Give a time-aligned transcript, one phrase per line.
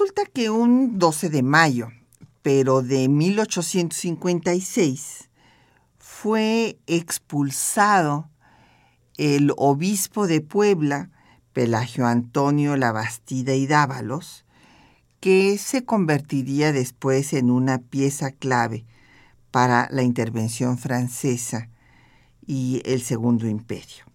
[0.00, 1.90] Resulta que un 12 de mayo,
[2.40, 5.28] pero de 1856,
[5.98, 8.30] fue expulsado
[9.18, 11.10] el obispo de Puebla,
[11.52, 14.46] Pelagio Antonio Labastida y Dávalos,
[15.20, 18.86] que se convertiría después en una pieza clave
[19.50, 21.68] para la intervención francesa
[22.46, 24.06] y el Segundo Imperio.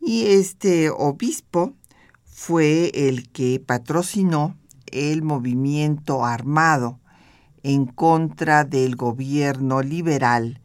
[0.00, 1.74] Y este obispo
[2.24, 4.56] fue el que patrocinó
[4.92, 7.00] el movimiento armado
[7.62, 10.60] en contra del gobierno liberal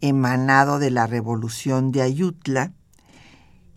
[0.00, 2.72] emanado de la revolución de Ayutla.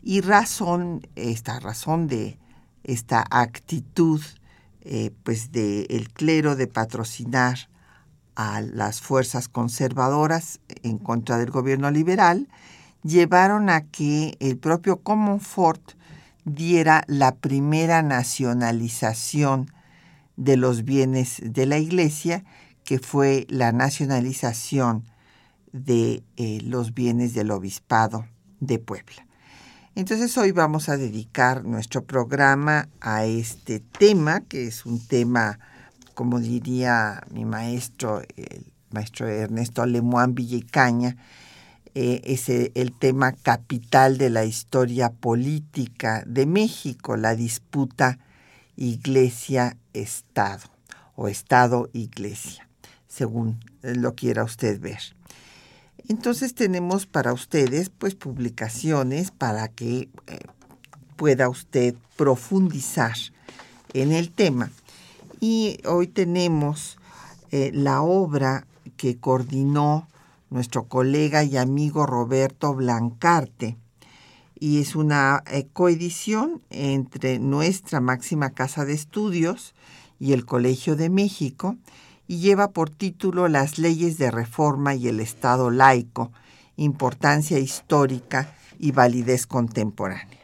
[0.01, 2.37] Y razón, esta razón de
[2.83, 4.21] esta actitud
[4.81, 7.69] eh, pues de el clero de patrocinar
[8.35, 12.47] a las fuerzas conservadoras en contra del gobierno liberal,
[13.03, 15.91] llevaron a que el propio Comonfort
[16.45, 19.71] diera la primera nacionalización
[20.39, 22.45] de los bienes de la iglesia,
[22.85, 25.03] que fue la nacionalización
[25.73, 28.25] de eh, los bienes del obispado
[28.61, 29.27] de Puebla.
[29.95, 35.59] Entonces hoy vamos a dedicar nuestro programa a este tema, que es un tema,
[36.13, 41.17] como diría mi maestro, el maestro Ernesto Lemoine Villecaña,
[41.95, 48.19] eh, es el tema capital de la historia política de México, la disputa
[48.79, 50.69] iglesia-estado
[51.15, 52.69] o estado-iglesia,
[53.09, 55.01] según lo quiera usted ver.
[56.07, 60.39] Entonces tenemos para ustedes pues publicaciones para que eh,
[61.17, 63.15] pueda usted profundizar
[63.93, 64.71] en el tema.
[65.41, 66.97] Y hoy tenemos
[67.51, 68.65] eh, la obra
[68.95, 70.07] que coordinó
[70.49, 73.77] nuestro colega y amigo Roberto Blancarte.
[74.59, 79.73] Y es una eh, coedición entre nuestra máxima casa de estudios
[80.19, 81.77] y el Colegio de México
[82.27, 86.31] y lleva por título Las leyes de reforma y el Estado laico,
[86.75, 90.39] importancia histórica y validez contemporánea.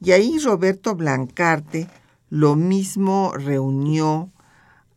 [0.00, 1.88] Y ahí Roberto Blancarte
[2.28, 4.30] lo mismo reunió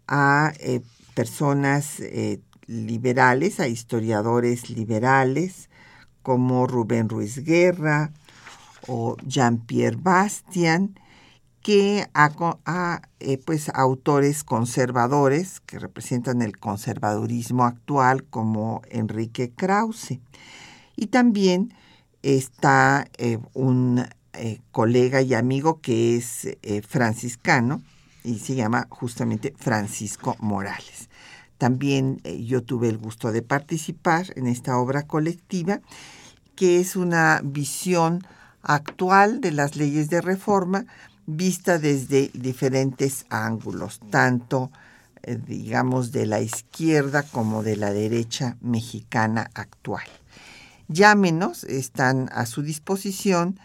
[0.08, 0.82] a eh,
[1.14, 5.70] personas eh, liberales, a historiadores liberales
[6.24, 8.12] como Rubén Ruiz Guerra
[8.88, 10.96] o Jean-Pierre Bastian,
[11.62, 20.20] que a, eh, pues, autores conservadores que representan el conservadurismo actual como Enrique Krause.
[20.96, 21.74] Y también
[22.22, 26.48] está eh, un eh, colega y amigo que es
[26.88, 27.82] franciscano
[28.24, 31.10] y se llama justamente Francisco Morales.
[31.58, 35.82] También yo tuve el gusto de participar en esta obra colectiva
[36.56, 38.22] que es una visión
[38.62, 40.86] actual de las leyes de reforma,
[41.26, 44.72] vista desde diferentes ángulos, tanto
[45.22, 50.06] eh, digamos de la izquierda como de la derecha mexicana actual.
[50.88, 53.60] Llámenos, están a su disposición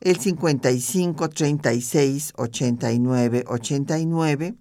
[0.00, 4.54] el 55 36 89 89,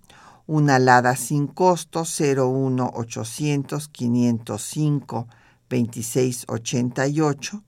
[0.47, 5.27] una alada sin costo 01 800 505
[5.69, 7.63] 26 88,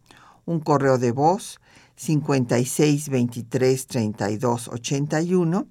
[0.45, 1.59] un correo de voz
[1.99, 5.67] 56 23 32 81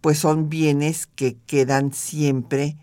[0.00, 2.76] pues son bienes que quedan siempre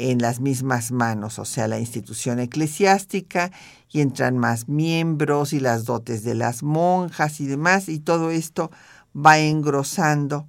[0.00, 3.50] en las mismas manos, o sea, la institución eclesiástica,
[3.92, 8.70] y entran más miembros y las dotes de las monjas y demás, y todo esto
[9.14, 10.46] va engrosando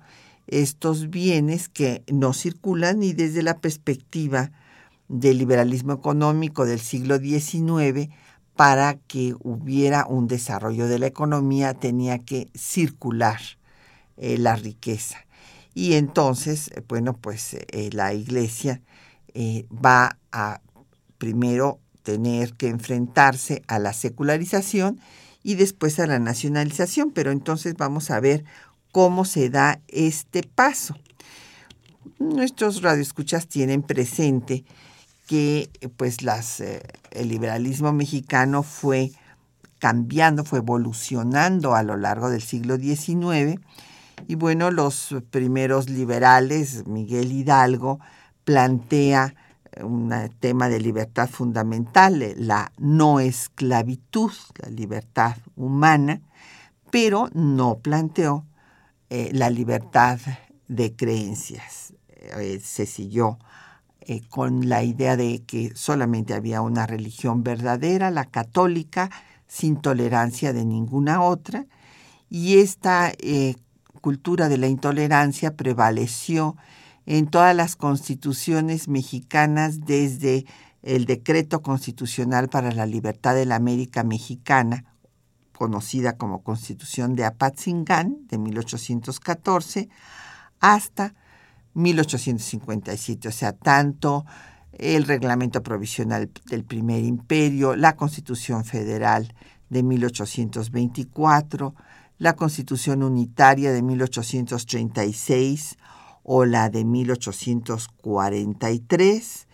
[0.47, 4.51] estos bienes que no circulan y desde la perspectiva
[5.07, 8.09] del liberalismo económico del siglo XIX,
[8.55, 13.39] para que hubiera un desarrollo de la economía tenía que circular
[14.17, 15.17] eh, la riqueza.
[15.73, 18.81] Y entonces, bueno, pues eh, la iglesia
[19.33, 20.61] eh, va a
[21.17, 24.99] primero tener que enfrentarse a la secularización
[25.43, 28.43] y después a la nacionalización, pero entonces vamos a ver
[28.91, 30.95] cómo se da este paso.
[32.19, 34.65] Nuestros radioescuchas tienen presente
[35.27, 36.81] que pues las, eh,
[37.11, 39.11] el liberalismo mexicano fue
[39.79, 43.59] cambiando, fue evolucionando a lo largo del siglo XIX
[44.27, 47.99] y bueno, los primeros liberales, Miguel Hidalgo,
[48.43, 49.33] plantea
[49.79, 56.21] un tema de libertad fundamental, eh, la no esclavitud, la libertad humana,
[56.91, 58.45] pero no planteó
[59.09, 60.19] eh, la libertad
[60.67, 61.93] de creencias.
[62.37, 63.39] Eh, se siguió
[64.29, 69.09] con la idea de que solamente había una religión verdadera, la católica,
[69.47, 71.65] sin tolerancia de ninguna otra,
[72.29, 73.13] y esta
[74.01, 76.57] cultura de la intolerancia prevaleció
[77.17, 80.45] en todas las constituciones mexicanas desde
[80.81, 84.85] el decreto constitucional para la libertad de la América Mexicana,
[85.51, 89.89] conocida como Constitución de Apatzingán de 1814,
[90.61, 91.13] hasta
[91.73, 94.25] 1857, o sea, tanto
[94.71, 99.35] el reglamento provisional del primer imperio, la Constitución Federal
[99.69, 101.75] de 1824,
[102.19, 105.77] la Constitución Unitaria de 1836,
[106.23, 109.47] o la de 1843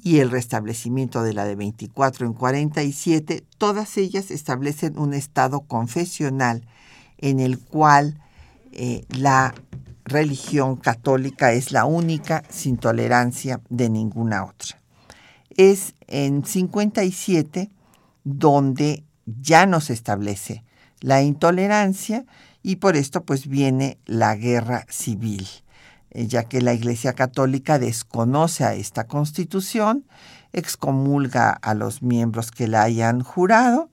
[0.00, 6.66] y el restablecimiento de la de 24 en 47, todas ellas establecen un estado confesional
[7.18, 8.20] en el cual
[8.72, 9.54] eh, la
[10.04, 14.80] religión católica es la única sin tolerancia de ninguna otra.
[15.56, 17.70] Es en 57
[18.24, 20.64] donde ya no se establece
[21.00, 22.24] la intolerancia
[22.62, 25.46] y por esto pues viene la guerra civil.
[26.10, 30.04] Eh, ya que la Iglesia Católica desconoce a esta constitución,
[30.52, 33.90] excomulga a los miembros que la hayan jurado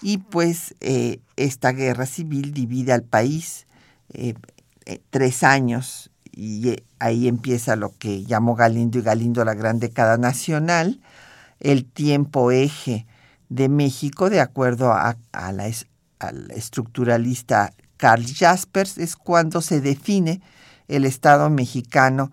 [0.00, 3.66] y pues eh, esta guerra civil divide al país
[4.14, 4.34] eh,
[5.10, 11.00] tres años y ahí empieza lo que llamó Galindo y Galindo la gran década nacional,
[11.58, 13.06] el tiempo eje
[13.50, 15.70] de México, de acuerdo a, la,
[16.20, 20.40] al estructuralista Karl Jaspers, es cuando se define
[20.90, 22.30] el Estado mexicano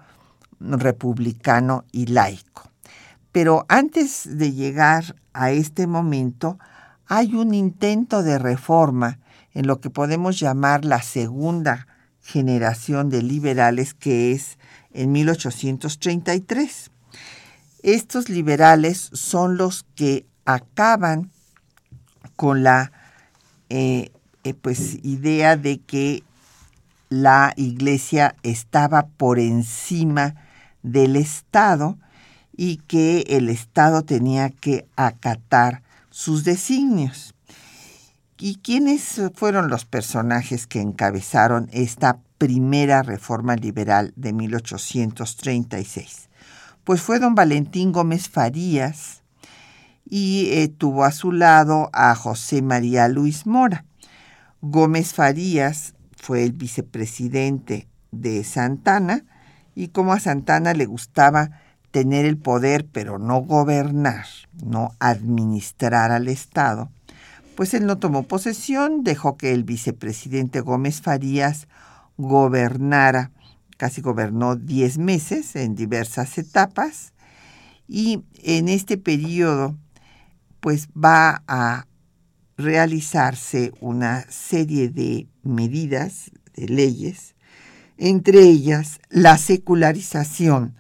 [0.60, 2.72] republicano y laico.
[3.32, 6.58] Pero antes de llegar a este momento,
[7.06, 9.20] hay un intento de reforma
[9.54, 11.88] en lo que podemos llamar la segunda
[12.22, 14.58] generación de liberales, que es
[14.92, 16.92] en 1833.
[17.84, 21.32] Estos liberales son los que acaban
[22.36, 22.92] con la
[23.70, 24.12] eh,
[24.44, 26.24] eh, pues, idea de que
[27.10, 30.36] la iglesia estaba por encima
[30.84, 31.98] del Estado
[32.56, 37.34] y que el Estado tenía que acatar sus designios.
[38.40, 46.30] ¿Y quiénes fueron los personajes que encabezaron esta primera reforma liberal de 1836?
[46.84, 49.24] Pues fue don Valentín Gómez Farías
[50.06, 53.86] y eh, tuvo a su lado a José María Luis Mora.
[54.62, 59.24] Gómez Farías fue el vicepresidente de Santana
[59.76, 64.26] y como a Santana le gustaba tener el poder pero no gobernar,
[64.64, 66.90] no administrar al Estado,
[67.56, 71.68] pues él no tomó posesión, dejó que el vicepresidente Gómez Farías
[72.18, 73.32] gobernara,
[73.78, 77.14] casi gobernó 10 meses en diversas etapas
[77.88, 79.76] y en este periodo
[80.60, 81.86] pues va a
[82.58, 87.36] realizarse una serie de medidas, de leyes,
[87.98, 90.76] entre ellas la secularización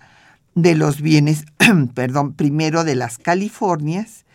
[0.55, 1.45] de los bienes,
[1.93, 4.25] perdón, primero de las Californias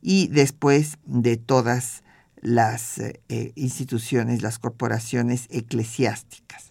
[0.00, 2.02] y después de todas
[2.40, 6.70] las eh, instituciones, las corporaciones eclesiásticas.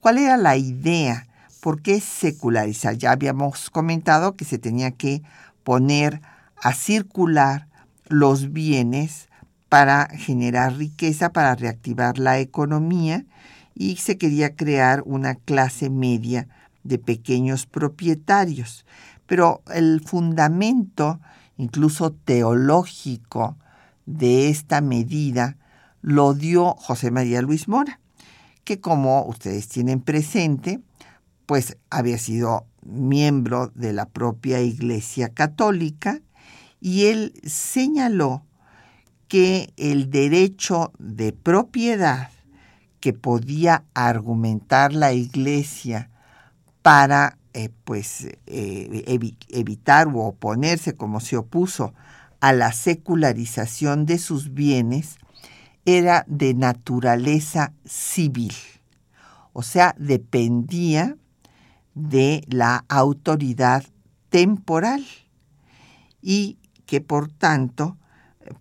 [0.00, 1.28] ¿Cuál era la idea?
[1.60, 2.96] ¿Por qué secularizar?
[2.96, 5.22] Ya habíamos comentado que se tenía que
[5.62, 6.20] poner
[6.56, 7.68] a circular
[8.08, 9.28] los bienes
[9.72, 13.24] para generar riqueza, para reactivar la economía
[13.74, 16.46] y se quería crear una clase media
[16.84, 18.84] de pequeños propietarios.
[19.24, 21.20] Pero el fundamento,
[21.56, 23.56] incluso teológico,
[24.04, 25.56] de esta medida
[26.02, 27.98] lo dio José María Luis Mora,
[28.64, 30.82] que como ustedes tienen presente,
[31.46, 36.20] pues había sido miembro de la propia Iglesia Católica
[36.78, 38.44] y él señaló
[39.32, 42.28] que el derecho de propiedad
[43.00, 46.10] que podía argumentar la Iglesia
[46.82, 51.94] para eh, pues, eh, evitar o oponerse, como se opuso,
[52.40, 55.16] a la secularización de sus bienes,
[55.86, 58.52] era de naturaleza civil,
[59.54, 61.16] o sea, dependía
[61.94, 63.82] de la autoridad
[64.28, 65.02] temporal
[66.20, 67.96] y que por tanto,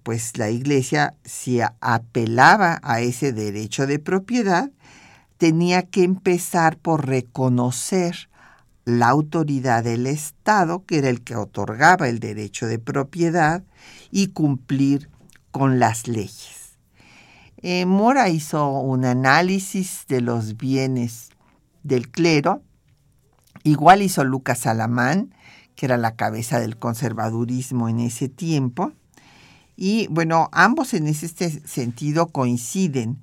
[0.03, 4.71] pues la iglesia si apelaba a ese derecho de propiedad,
[5.37, 8.29] tenía que empezar por reconocer
[8.85, 13.63] la autoridad del Estado, que era el que otorgaba el derecho de propiedad,
[14.11, 15.09] y cumplir
[15.51, 16.77] con las leyes.
[17.57, 21.29] Eh, Mora hizo un análisis de los bienes
[21.83, 22.63] del clero,
[23.63, 25.33] igual hizo Lucas Alamán,
[25.75, 28.93] que era la cabeza del conservadurismo en ese tiempo,
[29.83, 33.17] y bueno, ambos en ese sentido coinciden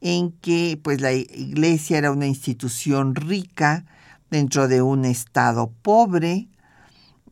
[0.00, 3.84] en que pues la iglesia era una institución rica
[4.30, 6.48] dentro de un estado pobre,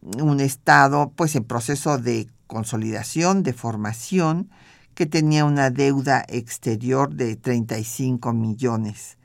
[0.02, 4.50] un estado pues en proceso de consolidación, de formación,
[4.95, 9.16] que tenía una deuda exterior de 35 millones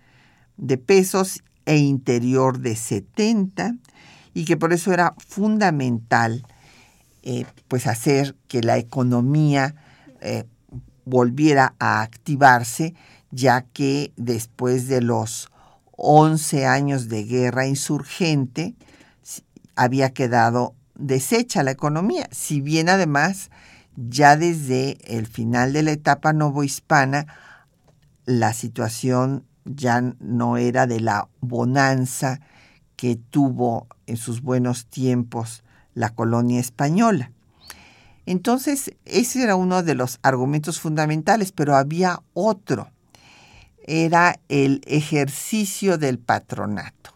[0.55, 3.75] de pesos e interior de 70
[4.33, 6.45] y que por eso era fundamental
[7.23, 9.75] eh, pues hacer que la economía
[10.21, 10.45] eh,
[11.05, 12.95] volviera a activarse
[13.31, 15.49] ya que después de los
[15.91, 18.75] 11 años de guerra insurgente
[19.75, 23.49] había quedado deshecha la economía, si bien además
[23.95, 27.27] ya desde el final de la etapa novohispana
[28.25, 32.39] la situación ya no era de la bonanza
[32.95, 35.63] que tuvo en sus buenos tiempos
[35.93, 37.31] la colonia española.
[38.25, 42.89] Entonces, ese era uno de los argumentos fundamentales, pero había otro.
[43.85, 47.11] Era el ejercicio del patronato.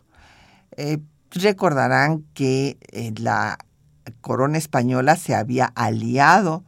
[0.78, 1.00] Eh,
[1.32, 3.58] recordarán que eh, la
[4.22, 6.64] corona española se había aliado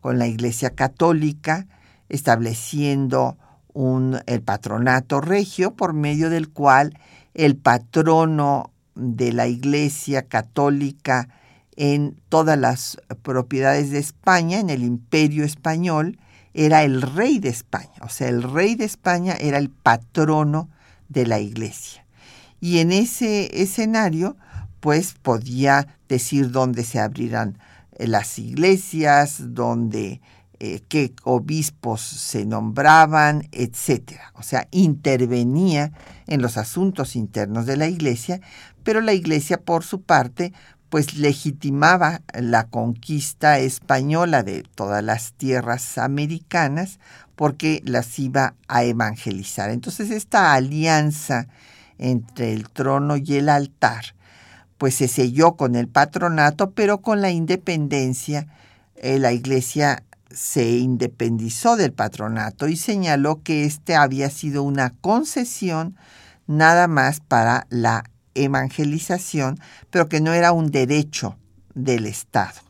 [0.00, 1.66] con la Iglesia Católica,
[2.08, 3.36] estableciendo
[3.72, 6.98] un, el patronato regio por medio del cual
[7.34, 11.28] el patrono de la Iglesia Católica
[11.80, 16.18] en todas las propiedades de España, en el imperio español,
[16.52, 17.92] era el rey de España.
[18.02, 20.68] O sea, el rey de España era el patrono
[21.08, 22.04] de la Iglesia.
[22.60, 24.36] Y en ese escenario,
[24.80, 27.58] pues podía decir dónde se abrirán
[27.92, 30.20] eh, las iglesias, dónde,
[30.58, 34.14] eh, qué obispos se nombraban, etc.
[34.34, 35.92] O sea, intervenía
[36.26, 38.40] en los asuntos internos de la iglesia,
[38.82, 40.52] pero la iglesia, por su parte,
[40.90, 46.98] pues legitimaba la conquista española de todas las tierras americanas
[47.36, 49.70] porque las iba a evangelizar.
[49.70, 51.46] Entonces esta alianza
[51.98, 54.14] entre el trono y el altar
[54.78, 58.46] pues se selló con el patronato, pero con la independencia
[58.94, 65.96] eh, la iglesia se independizó del patronato y señaló que este había sido una concesión
[66.46, 68.04] nada más para la
[68.44, 69.58] evangelización,
[69.90, 71.36] pero que no era un derecho
[71.74, 72.60] del Estado.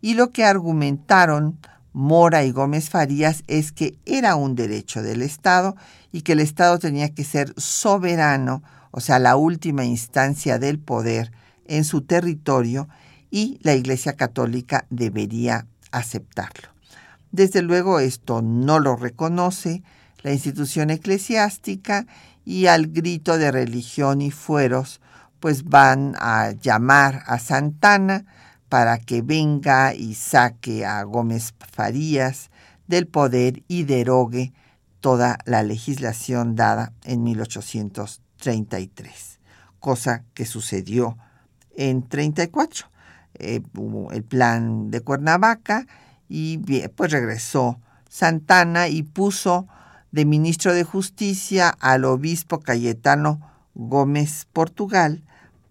[0.00, 1.58] Y lo que argumentaron
[1.92, 5.76] Mora y Gómez Farías es que era un derecho del Estado
[6.12, 11.32] y que el Estado tenía que ser soberano, o sea, la última instancia del poder
[11.66, 12.88] en su territorio
[13.30, 16.68] y la Iglesia Católica debería aceptarlo.
[17.30, 19.82] Desde luego esto no lo reconoce
[20.22, 22.06] la institución eclesiástica
[22.44, 25.00] y al grito de religión y fueros
[25.44, 28.24] pues van a llamar a Santana
[28.70, 32.50] para que venga y saque a Gómez Farías
[32.86, 34.54] del poder y derogue
[35.00, 39.38] toda la legislación dada en 1833,
[39.80, 41.18] cosa que sucedió
[41.76, 42.86] en 34.
[43.34, 45.86] Eh, hubo el plan de Cuernavaca
[46.26, 46.56] y
[46.96, 49.68] pues regresó Santana y puso
[50.10, 53.42] de ministro de Justicia al obispo Cayetano
[53.74, 55.22] Gómez Portugal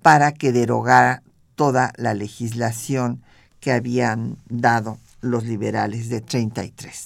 [0.04, 1.24] para que derogara
[1.56, 3.24] toda la legislación
[3.60, 7.06] que habían dado los liberales de 33.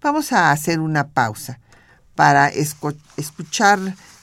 [0.00, 1.58] Vamos a hacer una pausa
[2.14, 3.78] para escuchar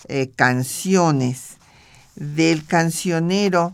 [0.07, 1.57] eh, canciones
[2.15, 3.73] del cancionero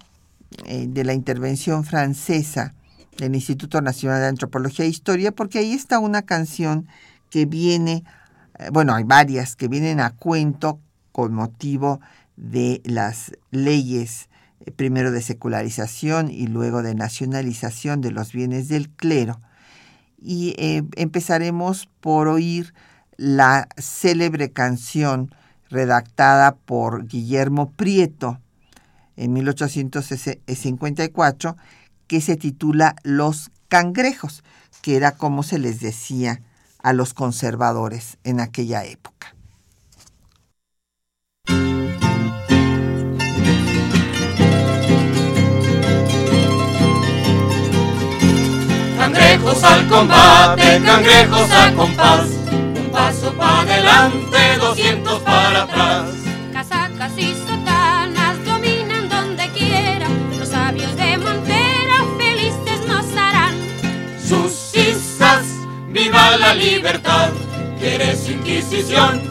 [0.66, 2.74] eh, de la intervención francesa
[3.18, 6.88] del Instituto Nacional de Antropología e Historia, porque ahí está una canción
[7.30, 8.06] que viene,
[8.58, 10.80] eh, bueno, hay varias que vienen a cuento
[11.12, 12.00] con motivo
[12.38, 14.29] de las leyes,
[14.76, 19.40] primero de secularización y luego de nacionalización de los bienes del clero.
[20.22, 20.54] Y
[20.96, 22.74] empezaremos por oír
[23.18, 25.34] la célebre canción
[25.70, 28.40] redactada por Guillermo Prieto,
[29.16, 31.58] en 1854
[32.08, 34.44] que se titula Los cangrejos,
[34.82, 36.42] que era como se les decía
[36.82, 39.36] a los conservadores en aquella época.
[49.50, 56.06] Al combate, cangrejos al compás, un paso para adelante, doscientos para atrás.
[56.54, 63.56] Casacas y sotanas dominan donde quiera, los sabios de Montera felices nos harán.
[64.24, 65.46] Sus cisas,
[65.90, 67.32] viva la libertad,
[67.80, 69.22] ¿quieres inquisición?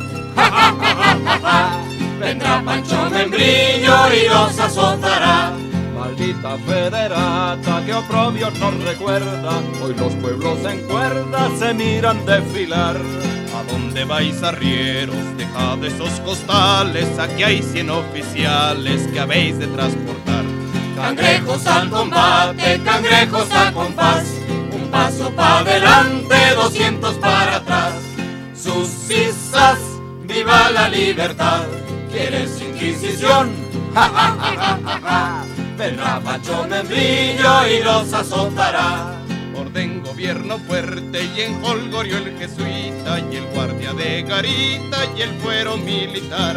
[2.21, 5.53] Vendrá Pancho Membrillo y los azotará.
[6.19, 12.97] Maldita federata que oprobios nos recuerda, hoy los pueblos en cuerda se miran desfilar.
[12.97, 15.15] ¿A dónde vais arrieros?
[15.37, 20.45] Dejad esos costales, aquí hay cien oficiales que habéis de transportar.
[20.97, 24.25] Cangrejos al combate, cangrejos al compás,
[24.73, 27.95] un paso para adelante, doscientos para atrás.
[28.57, 29.79] Sus cisas,
[30.25, 31.63] viva la libertad,
[32.11, 33.53] ¿quieres inquisición?
[33.95, 35.45] Ja,
[35.79, 39.15] Vendrá Pancho Membrillo y los azotará.
[39.57, 45.31] Orden gobierno fuerte y en Holgorio el jesuita y el guardia de garita y el
[45.39, 46.57] fuero militar.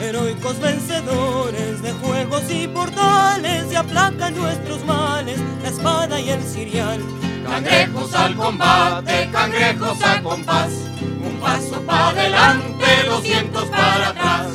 [0.00, 7.00] Heroicos vencedores de juegos y portales y aplacan nuestros males, la espada y el cirial.
[7.44, 10.70] Cangrejos al combate, cangrejos a compás,
[11.00, 14.46] un paso para adelante, doscientos para atrás.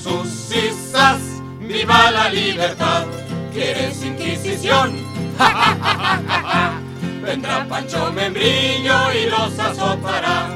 [0.00, 1.20] Sus cisas,
[1.60, 3.06] viva la libertad,
[3.52, 4.96] ¿quieres inquisición?
[7.22, 10.48] Vendrá Pancho Membrillo y los azotará.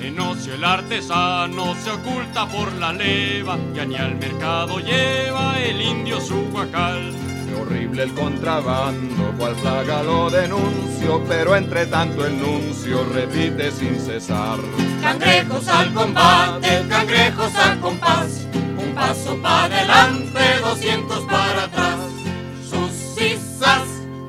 [0.00, 5.80] En ocio el artesano se oculta por la leva, ya ni al mercado lleva el
[5.80, 7.12] indio su guacal.
[7.46, 13.98] Qué horrible el contrabando, cual plaga lo denuncio, pero entre tanto el nuncio repite sin
[13.98, 14.58] cesar.
[15.02, 18.46] Cangrejos al combate, cangrejos al compás,
[18.78, 21.95] un paso para adelante, doscientos para atrás.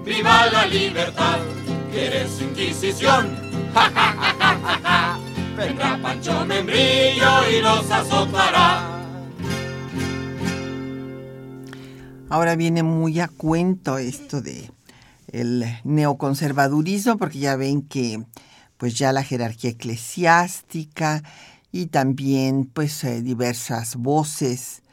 [0.08, 1.40] Viva la libertad,
[1.92, 3.36] ¿quieres inquisición?
[3.74, 5.20] Ja, ja, ja, ja, ja.
[5.58, 9.04] Vendrá Pancho Membrillo y los azotará.
[12.30, 14.72] Ahora viene muy a cuento esto de
[15.28, 18.24] el neoconservadurismo, porque ya ven que
[18.78, 21.22] pues ya la jerarquía eclesiástica
[21.74, 24.84] y también pues eh, diversas voces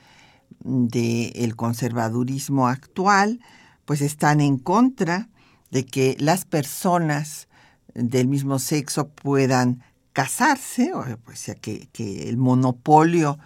[0.59, 3.39] del conservadurismo actual
[3.85, 5.29] pues están en contra
[5.71, 7.49] de que las personas
[7.95, 13.39] del mismo sexo puedan casarse, o sea que, que el monopolio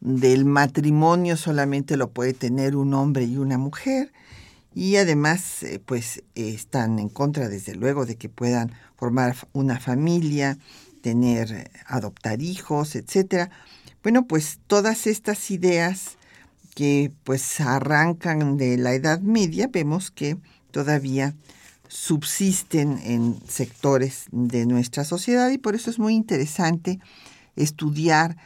[0.00, 4.12] del matrimonio solamente lo puede tener un hombre y una mujer
[4.74, 10.58] y además eh, pues están en contra desde luego de que puedan formar una familia,
[11.00, 13.50] tener eh, adoptar hijos, etcétera.
[14.02, 16.17] Bueno, pues todas estas ideas
[16.78, 20.36] que pues arrancan de la Edad Media, vemos que
[20.70, 21.34] todavía
[21.88, 27.00] subsisten en sectores de nuestra sociedad y por eso es muy interesante
[27.56, 28.36] estudiar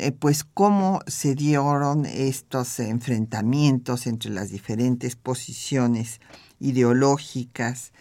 [0.00, 6.20] eh, pues cómo se dieron estos enfrentamientos entre las diferentes posiciones
[6.58, 7.92] ideológicas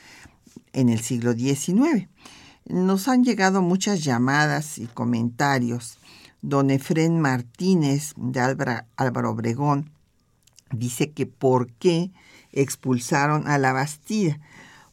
[0.73, 2.07] en el siglo XIX.
[2.65, 5.99] Nos han llegado muchas llamadas y comentarios.
[6.47, 8.39] Don Efren Martínez de
[8.97, 9.89] Álvaro Obregón
[10.69, 12.11] dice que por qué
[12.51, 14.39] expulsaron a la Bastida.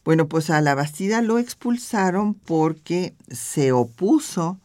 [0.03, 4.57] Bueno, pues a la Bastida lo expulsaron porque se opuso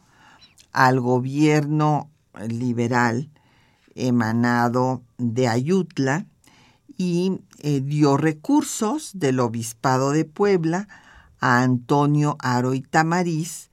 [0.71, 2.09] al gobierno
[2.47, 3.29] liberal
[3.93, 6.25] emanado de Ayutla
[6.97, 10.87] y eh, dio recursos del obispado de Puebla
[11.39, 13.68] a Antonio Aro Tamariz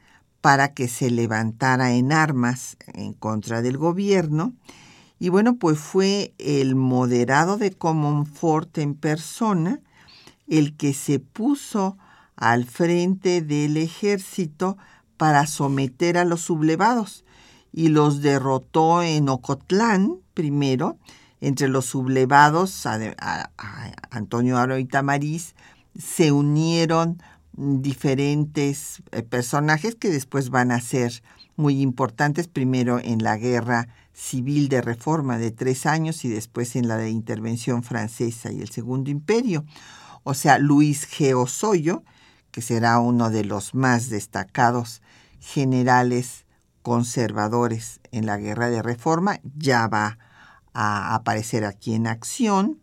[0.46, 4.52] para que se levantara en armas en contra del gobierno.
[5.18, 9.80] Y bueno, pues fue el moderado de Comonfort en persona
[10.46, 11.98] el que se puso
[12.36, 14.78] al frente del ejército
[15.16, 17.24] para someter a los sublevados
[17.72, 20.96] y los derrotó en Ocotlán primero.
[21.40, 22.86] Entre los sublevados,
[24.10, 24.88] Antonio Aro y
[25.98, 27.20] se unieron
[27.56, 31.22] diferentes eh, personajes que después van a ser
[31.56, 36.88] muy importantes, primero en la guerra civil de reforma de tres años y después en
[36.88, 39.64] la de intervención francesa y el Segundo Imperio.
[40.22, 41.34] O sea, Luis G.
[41.34, 42.02] Osoyo,
[42.50, 45.02] que será uno de los más destacados
[45.40, 46.46] generales
[46.82, 50.18] conservadores en la guerra de reforma, ya va
[50.72, 52.80] a aparecer aquí en acción,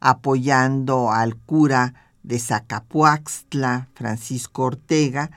[0.00, 5.30] apoyando al cura de Zacapuaxtla, Francisco Ortega,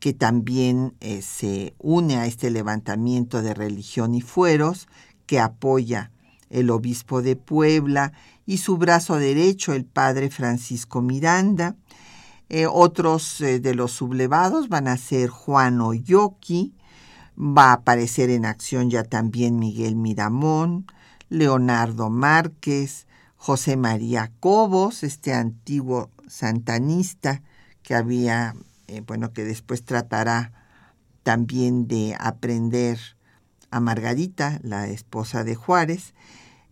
[0.00, 4.88] que también eh, se une a este levantamiento de religión y fueros,
[5.26, 6.10] que apoya
[6.50, 8.12] el obispo de Puebla
[8.44, 11.76] y su brazo derecho, el padre Francisco Miranda.
[12.48, 16.74] Eh, otros eh, de los sublevados van a ser Juan Oyoki,
[17.38, 20.86] va a aparecer en acción ya también Miguel Miramón,
[21.28, 27.42] Leonardo Márquez, José María Cobos, este antiguo santanista
[27.82, 28.54] que había,
[28.86, 30.52] eh, bueno, que después tratará
[31.22, 32.98] también de aprender
[33.70, 36.14] a Margarita, la esposa de Juárez.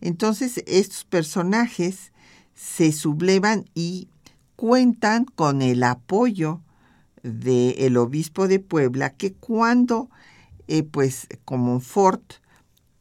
[0.01, 2.11] Entonces estos personajes
[2.55, 4.07] se sublevan y
[4.55, 6.61] cuentan con el apoyo
[7.21, 10.09] del obispo de Puebla, que cuando,
[10.67, 12.33] eh, pues, como Fort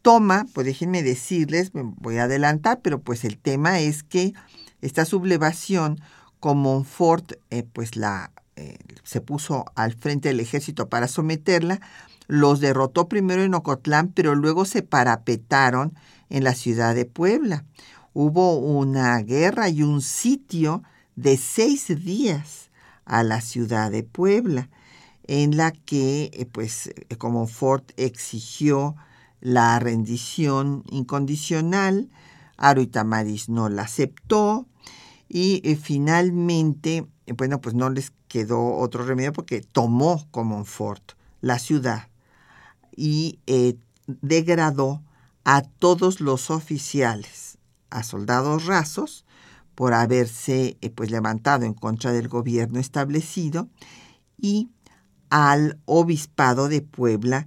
[0.02, 4.34] toma, pues déjenme decirles, me voy a adelantar, pero pues el tema es que
[4.82, 6.00] esta sublevación
[6.40, 11.80] como Montfort eh, pues la, eh, se puso al frente del ejército para someterla,
[12.26, 15.94] los derrotó primero en Ocotlán, pero luego se parapetaron
[16.30, 17.64] en la ciudad de Puebla.
[18.14, 20.82] Hubo una guerra y un sitio
[21.16, 22.70] de seis días
[23.04, 24.68] a la ciudad de Puebla,
[25.26, 28.96] en la que eh, pues como Fort exigió
[29.40, 32.08] la rendición incondicional,
[32.56, 32.82] Aro
[33.48, 34.66] no la aceptó,
[35.32, 41.60] y eh, finalmente, eh, bueno, pues no les quedó otro remedio porque tomó Comonfort la
[41.60, 42.08] ciudad
[42.96, 45.04] y eh, degradó
[45.44, 47.58] a todos los oficiales,
[47.90, 49.24] a soldados rasos,
[49.76, 53.68] por haberse pues levantado en contra del gobierno establecido
[54.36, 54.68] y
[55.30, 57.46] al obispado de Puebla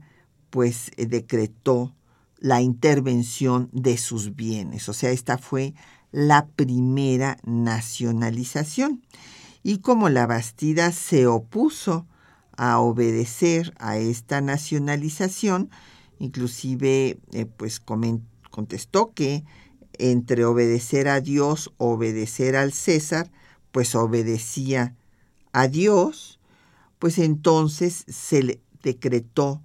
[0.50, 1.94] pues decretó
[2.38, 4.88] la intervención de sus bienes.
[4.88, 5.76] O sea, esta fue
[6.14, 9.04] la primera nacionalización.
[9.64, 12.06] Y como la Bastida se opuso
[12.56, 15.72] a obedecer a esta nacionalización,
[16.20, 19.44] inclusive eh, pues contestó que
[19.94, 23.32] entre obedecer a Dios obedecer al César,
[23.72, 24.96] pues obedecía
[25.52, 26.40] a Dios,
[27.00, 29.64] pues entonces se le decretó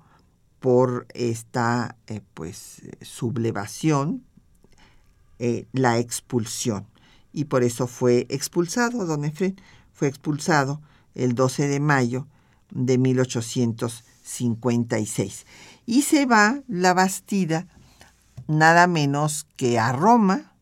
[0.60, 4.24] por esta eh, pues sublevación
[5.38, 6.86] eh, la expulsión.
[7.32, 9.56] Y por eso fue expulsado, don Efren,
[9.92, 10.82] fue expulsado
[11.14, 12.26] el 12 de mayo
[12.70, 15.46] de 1856.
[15.86, 17.66] Y se va la Bastida
[18.46, 20.52] nada menos que a Roma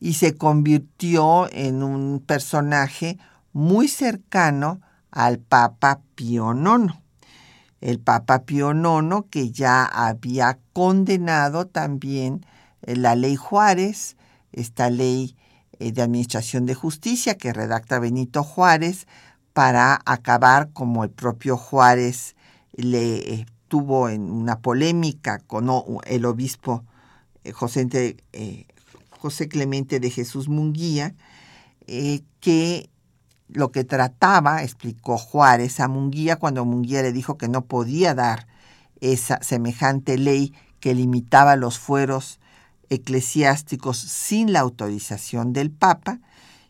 [0.00, 3.18] y se convirtió en un personaje
[3.52, 4.80] muy cercano
[5.10, 6.94] al Papa Pío IX.
[7.80, 12.44] El Papa Pío IX que ya había condenado también
[12.82, 14.16] la ley Juárez,
[14.52, 15.36] esta ley
[15.78, 19.06] eh, de administración de justicia que redacta Benito Juárez
[19.52, 22.36] para acabar como el propio Juárez
[22.72, 25.68] le eh, tuvo en una polémica con
[26.06, 26.84] el obispo
[27.52, 28.16] José,
[29.10, 31.14] José, Clemente de Jesús Munguía,
[32.40, 32.90] que
[33.52, 38.46] lo que trataba, explicó Juárez a Munguía cuando Munguía le dijo que no podía dar
[39.00, 42.39] esa semejante ley que limitaba los fueros
[42.90, 46.20] eclesiásticos sin la autorización del Papa,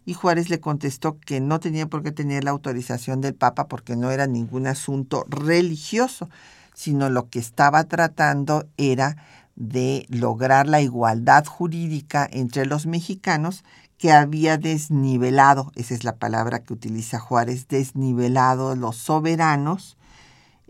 [0.06, 3.96] y Juárez le contestó que no tenía por qué tener la autorización del Papa porque
[3.96, 6.30] no era ningún asunto religioso,
[6.74, 9.16] sino lo que estaba tratando era
[9.56, 13.64] de lograr la igualdad jurídica entre los mexicanos
[13.98, 19.98] que había desnivelado, esa es la palabra que utiliza Juárez, desnivelado los soberanos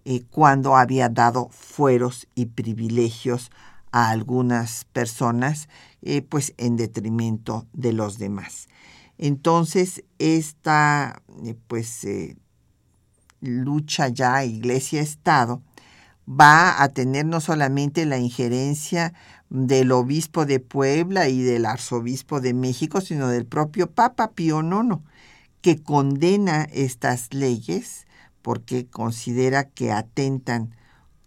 [0.04, 3.52] eh, cuando había dado fueros y privilegios
[3.92, 5.68] a algunas personas,
[6.03, 8.68] eh, pues en detrimento de los demás.
[9.18, 12.37] Entonces, esta eh, pues eh,
[13.40, 15.62] lucha ya iglesia-estado
[16.29, 19.12] va a tener no solamente la injerencia
[19.48, 25.00] del obispo de Puebla y del arzobispo de México, sino del propio Papa Pío IX,
[25.61, 28.07] que condena estas leyes
[28.42, 30.74] porque considera que atentan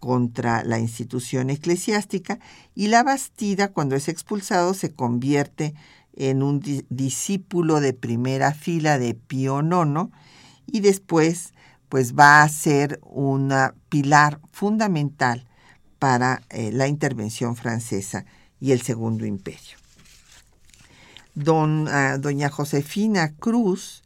[0.04, 2.38] contra la institución eclesiástica
[2.76, 5.76] y la Bastida cuando es expulsado se convierte
[6.12, 10.12] en un discípulo de primera fila de Pío IX
[10.68, 11.54] y después
[11.88, 13.54] pues va a ser un
[13.88, 15.48] pilar fundamental
[16.00, 18.26] para eh, la intervención francesa
[18.60, 19.78] y el Segundo Imperio.
[21.48, 24.04] Ah, doña Josefina Cruz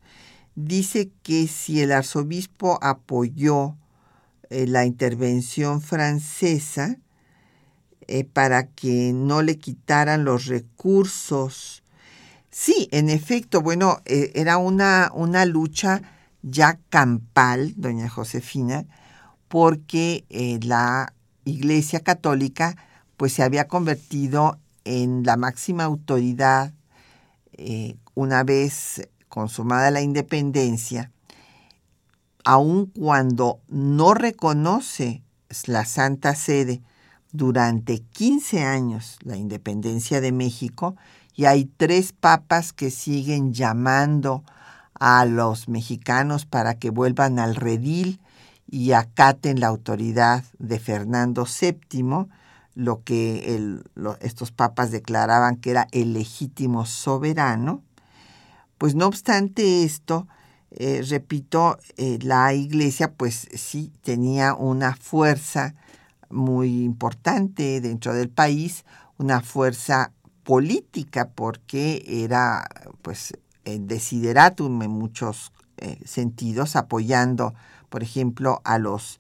[0.53, 3.77] dice que si el arzobispo apoyó
[4.49, 6.97] eh, la intervención francesa
[8.07, 11.83] eh, para que no le quitaran los recursos,
[12.49, 16.01] sí, en efecto, bueno, era una, una lucha
[16.41, 18.86] ya campal, doña Josefina,
[19.47, 21.13] porque eh, la
[21.45, 22.75] Iglesia Católica
[23.15, 26.73] pues se había convertido en la máxima autoridad
[27.53, 31.12] eh, una vez consumada la independencia,
[32.47, 35.21] aun cuando no reconoce
[35.65, 36.81] la Santa Sede
[37.33, 40.95] durante 15 años la independencia de México,
[41.36, 44.45] y hay tres papas que siguen llamando
[44.93, 48.21] a los mexicanos para que vuelvan al redil
[48.65, 52.27] y acaten la autoridad de Fernando VII,
[52.75, 53.81] lo que
[54.21, 57.83] estos papas declaraban que era el legítimo soberano.
[58.77, 60.29] Pues no obstante esto,
[60.71, 65.75] eh, repito, eh, la iglesia pues sí tenía una fuerza
[66.30, 68.84] muy importante dentro del país,
[69.17, 70.12] una fuerza
[70.43, 72.67] política porque era
[73.01, 77.53] pues desideratum en muchos eh, sentidos, apoyando,
[77.89, 79.19] por ejemplo, a los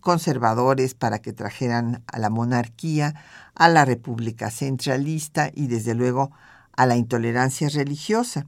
[0.00, 3.14] conservadores para que trajeran a la monarquía,
[3.54, 6.30] a la república centralista y desde luego
[6.74, 8.46] a la intolerancia religiosa.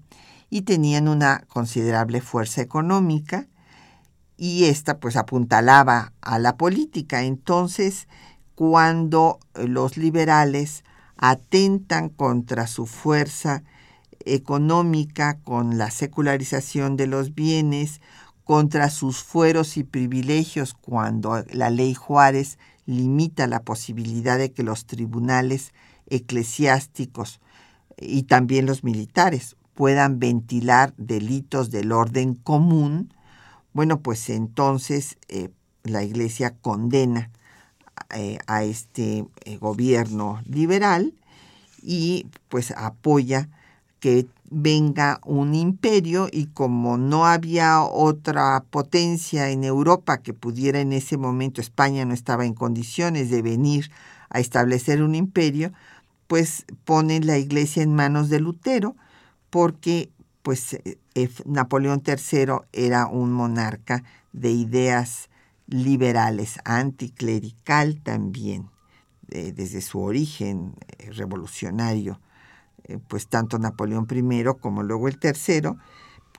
[0.50, 3.46] Y tenían una considerable fuerza económica
[4.36, 7.22] y esta pues apuntalaba a la política.
[7.22, 8.08] Entonces,
[8.54, 10.82] cuando los liberales
[11.16, 13.62] atentan contra su fuerza
[14.24, 18.00] económica con la secularización de los bienes,
[18.44, 24.86] contra sus fueros y privilegios cuando la ley Juárez limita la posibilidad de que los
[24.86, 25.72] tribunales
[26.08, 27.40] eclesiásticos
[27.96, 33.14] y también los militares puedan ventilar delitos del orden común,
[33.72, 35.48] bueno, pues entonces eh,
[35.84, 37.30] la Iglesia condena
[38.14, 41.14] eh, a este eh, gobierno liberal
[41.82, 43.48] y pues apoya
[44.00, 50.92] que venga un imperio y como no había otra potencia en Europa que pudiera en
[50.92, 53.90] ese momento, España no estaba en condiciones de venir
[54.28, 55.72] a establecer un imperio,
[56.26, 58.94] pues ponen la iglesia en manos de Lutero
[59.50, 60.10] porque
[60.42, 60.98] pues eh,
[61.44, 65.28] Napoleón III era un monarca de ideas
[65.66, 68.70] liberales, anticlerical también,
[69.28, 72.18] desde su origen eh, revolucionario
[72.90, 75.76] eh, pues tanto Napoleón I como luego el tercero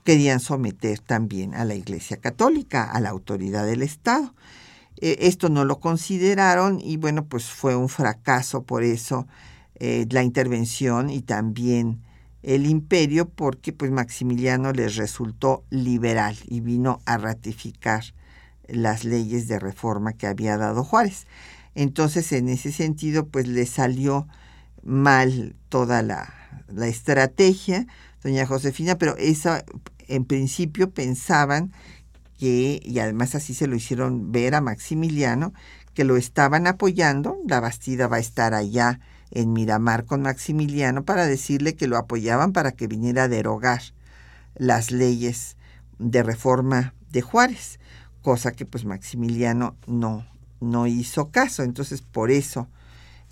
[0.04, 4.34] querían someter también a la Iglesia Católica, a la autoridad del Estado.
[5.00, 9.26] Eh, esto no lo consideraron y bueno, pues fue un fracaso por eso
[9.76, 12.02] eh, la intervención y también
[12.42, 18.02] el imperio porque pues Maximiliano les resultó liberal y vino a ratificar
[18.66, 21.26] las leyes de reforma que había dado Juárez.
[21.74, 24.26] Entonces, en ese sentido, pues le salió
[24.82, 26.34] mal toda la,
[26.68, 27.86] la estrategia,
[28.22, 29.64] doña Josefina, pero esa
[30.08, 31.72] en principio pensaban
[32.38, 35.52] que, y además así se lo hicieron ver a Maximiliano,
[35.94, 39.00] que lo estaban apoyando, la Bastida va a estar allá
[39.32, 43.82] en Miramar con Maximiliano para decirle que lo apoyaban para que viniera a derogar
[44.54, 45.56] las leyes
[45.98, 47.80] de reforma de Juárez,
[48.20, 50.26] cosa que pues Maximiliano no,
[50.60, 51.62] no hizo caso.
[51.62, 52.68] Entonces por eso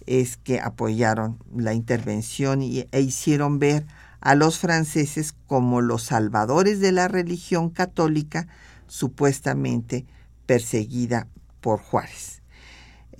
[0.06, 3.86] es que apoyaron la intervención y, e hicieron ver
[4.20, 8.48] a los franceses como los salvadores de la religión católica
[8.86, 10.06] supuestamente
[10.46, 11.28] perseguida
[11.60, 12.39] por Juárez.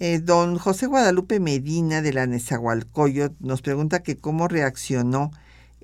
[0.03, 5.31] Eh, don José Guadalupe Medina de la Nezahualcóyotl nos pregunta que cómo reaccionó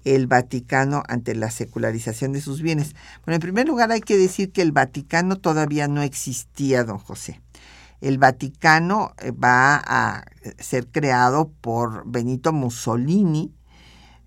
[0.05, 2.95] el Vaticano ante la secularización de sus bienes.
[3.27, 7.43] Bueno, en primer lugar hay que decir que el Vaticano todavía no existía, don José.
[8.01, 10.25] El Vaticano eh, va a
[10.61, 13.53] ser creado por Benito Mussolini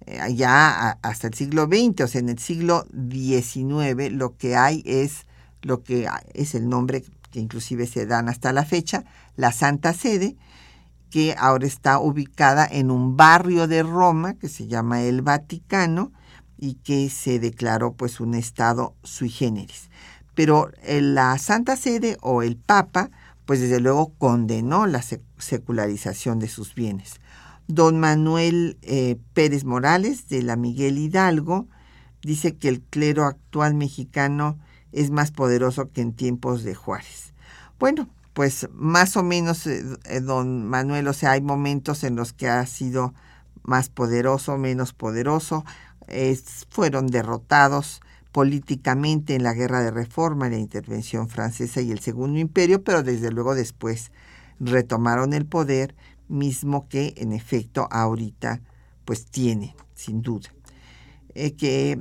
[0.06, 4.84] eh, ya hasta el siglo XX, o sea, en el siglo XIX lo que hay
[4.86, 5.26] es
[5.64, 9.04] lo que es el nombre que inclusive se dan hasta la fecha,
[9.40, 10.36] la Santa Sede,
[11.10, 16.12] que ahora está ubicada en un barrio de Roma que se llama el Vaticano
[16.58, 19.90] y que se declaró pues un estado sui generis.
[20.36, 23.12] Pero eh, la Santa Sede o el Papa
[23.46, 25.02] pues desde luego condenó la
[25.38, 27.22] secularización de sus bienes.
[27.68, 31.70] Don Manuel eh, Pérez Morales de la Miguel Hidalgo
[32.22, 34.60] dice que el clero actual mexicano
[34.92, 37.34] es más poderoso que en tiempos de Juárez.
[37.80, 42.32] Bueno, pues más o menos, eh, eh, don Manuel, o sea, hay momentos en los
[42.32, 43.14] que ha sido
[43.64, 45.66] más poderoso, menos poderoso,
[46.70, 48.00] fueron derrotados
[48.32, 53.30] políticamente en la guerra de reforma, la intervención francesa y el Segundo Imperio, pero desde
[53.30, 54.14] luego después
[54.62, 55.94] retomaron el poder
[56.30, 58.62] mismo que en efecto ahorita
[59.04, 60.48] pues tiene, sin duda.
[61.36, 62.00] Eh, que,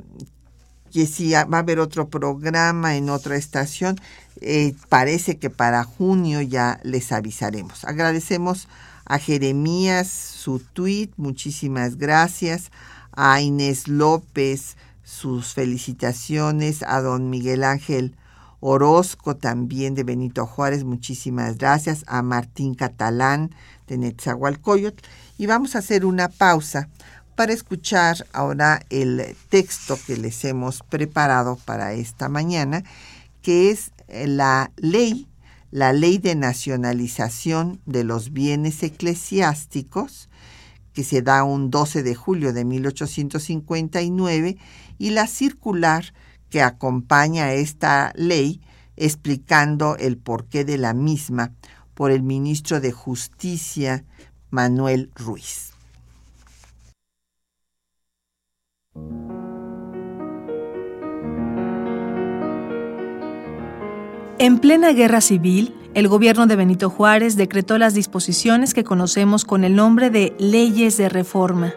[0.93, 3.97] que si va a haber otro programa en otra estación,
[4.41, 7.85] eh, parece que para junio ya les avisaremos.
[7.85, 8.69] Agradecemos
[9.05, 12.71] a Jeremías su tweet, muchísimas gracias,
[13.13, 16.83] a Inés López, sus felicitaciones.
[16.83, 18.15] A don Miguel Ángel
[18.61, 23.55] Orozco también de Benito Juárez, muchísimas gracias, a Martín Catalán
[23.87, 25.03] de Netzahualcoyotl
[25.39, 26.89] y vamos a hacer una pausa
[27.37, 32.83] para escuchar ahora el texto que les hemos preparado para esta mañana,
[33.43, 35.29] que es la ley,
[35.71, 40.29] la ley de nacionalización de los bienes eclesiásticos,
[40.93, 44.57] que se da un 12 de julio de 1859,
[44.99, 46.13] y la circular
[46.51, 48.61] que acompaña esta ley
[48.97, 51.53] explicando el porqué de la misma
[51.95, 54.05] por el ministro de Justicia
[54.51, 55.73] Manuel Ruiz.
[64.41, 69.65] En plena guerra civil, el gobierno de Benito Juárez decretó las disposiciones que conocemos con
[69.65, 71.75] el nombre de leyes de reforma.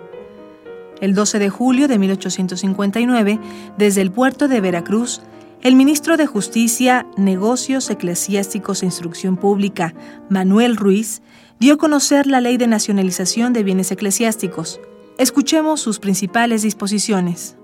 [1.00, 3.40] El 12 de julio de 1859,
[3.80, 5.24] desde el puerto de Veracruz,
[5.64, 9.96] el ministro de Justicia, Negocios Eclesiásticos e Instrucción Pública,
[10.30, 11.24] Manuel Ruiz,
[11.60, 14.80] dio a conocer la Ley de Nacionalización de Bienes Eclesiásticos.
[15.18, 17.58] Escuchemos sus principales disposiciones.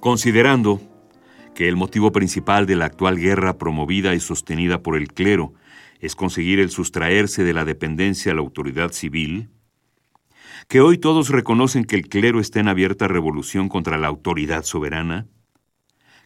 [0.00, 0.80] Considerando
[1.60, 5.52] que el motivo principal de la actual guerra promovida y sostenida por el clero
[5.98, 9.50] es conseguir el sustraerse de la dependencia a la autoridad civil,
[10.68, 15.26] que hoy todos reconocen que el clero está en abierta revolución contra la autoridad soberana,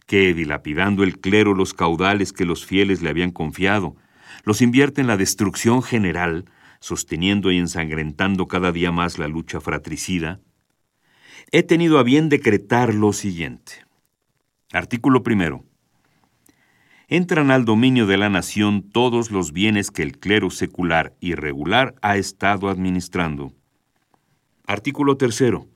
[0.05, 3.97] que, dilapidando el clero los caudales que los fieles le habían confiado,
[4.45, 6.45] los invierte en la destrucción general,
[6.79, 10.39] sosteniendo y ensangrentando cada día más la lucha fratricida,
[11.51, 13.84] he tenido a bien decretar lo siguiente.
[14.75, 15.63] Artículo primero.
[17.07, 21.95] Entran al dominio de la nación todos los bienes que el clero secular y regular
[22.01, 23.53] ha estado administrando
[24.67, 25.69] Artículo tercero.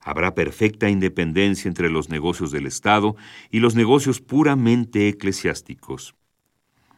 [0.00, 3.16] Habrá perfecta independencia entre los negocios del Estado
[3.50, 6.14] y los negocios puramente eclesiásticos.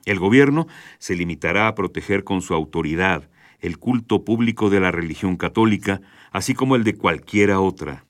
[0.04, 0.66] El gobierno
[0.98, 6.52] se limitará a proteger con su autoridad el culto público de la religión católica, así
[6.52, 8.04] como el de cualquiera otra.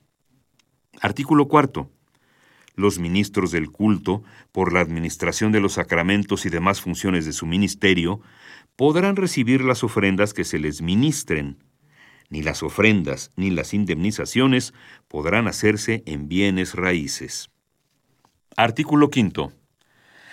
[0.99, 1.89] Artículo cuarto.
[2.75, 7.45] Los ministros del culto, por la administración de los sacramentos y demás funciones de su
[7.45, 8.21] ministerio,
[8.75, 11.57] podrán recibir las ofrendas que se les ministren,
[12.29, 14.73] ni las ofrendas ni las indemnizaciones
[15.07, 17.51] podrán hacerse en bienes raíces.
[18.55, 19.51] Artículo 5.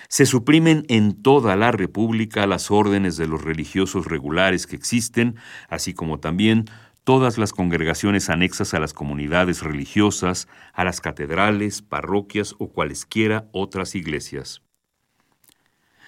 [0.08, 5.36] Se suprimen en toda la República las órdenes de los religiosos regulares que existen,
[5.68, 6.64] así como también
[7.08, 13.94] todas las congregaciones anexas a las comunidades religiosas, a las catedrales, parroquias o cualesquiera otras
[13.94, 14.60] iglesias.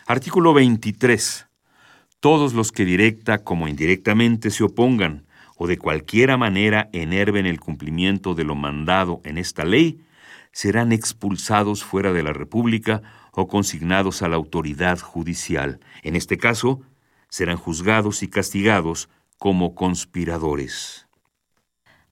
[0.07, 1.49] Artículo 23.
[2.21, 5.25] Todos los que directa como indirectamente se opongan,
[5.57, 10.03] o de cualquiera manera enerven el cumplimiento de lo mandado en esta ley,
[10.53, 13.01] serán expulsados fuera de la República
[13.33, 15.81] o consignados a la autoridad judicial.
[16.03, 16.83] En este caso,
[17.31, 19.09] serán juzgados y castigados
[19.41, 21.09] como conspiradores.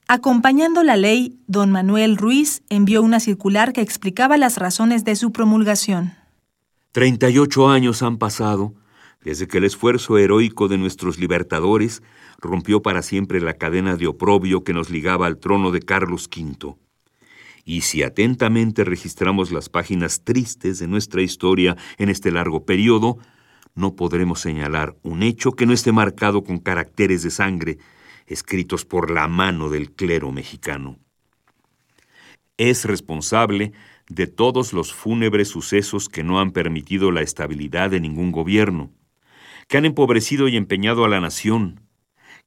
[0.09, 5.31] Acompañando la ley, don Manuel Ruiz envió una circular que explicaba las razones de su
[5.31, 6.15] promulgación.
[6.91, 8.75] Treinta y ocho años han pasado
[9.21, 12.03] desde que el esfuerzo heroico de nuestros libertadores
[12.39, 16.77] rompió para siempre la cadena de oprobio que nos ligaba al trono de Carlos V.
[17.67, 23.19] Y si atentamente registramos las páginas tristes de nuestra historia en este largo periodo,
[23.79, 27.79] no podremos señalar un hecho que no esté marcado con caracteres de sangre
[28.27, 30.99] escritos por la mano del clero mexicano.
[32.57, 33.73] Es responsable
[34.09, 38.91] de todos los fúnebres sucesos que no han permitido la estabilidad de ningún gobierno,
[39.69, 41.81] que han empobrecido y empeñado a la nación,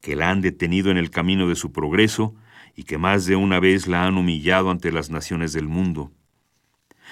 [0.01, 2.35] que la han detenido en el camino de su progreso
[2.75, 6.11] y que más de una vez la han humillado ante las naciones del mundo.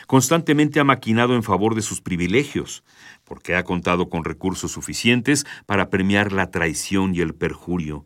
[0.08, 2.84] Constantemente ha maquinado en favor de sus privilegios,
[3.24, 8.06] porque ha contado con recursos suficientes para premiar la traición y el perjurio,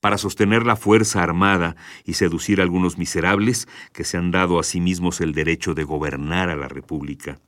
[0.00, 4.64] para sostener la fuerza armada y seducir a algunos miserables que se han dado a
[4.64, 7.40] sí mismos el derecho de gobernar a la República.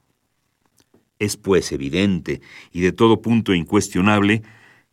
[1.19, 2.41] Es pues evidente
[2.73, 4.43] y de todo punto incuestionable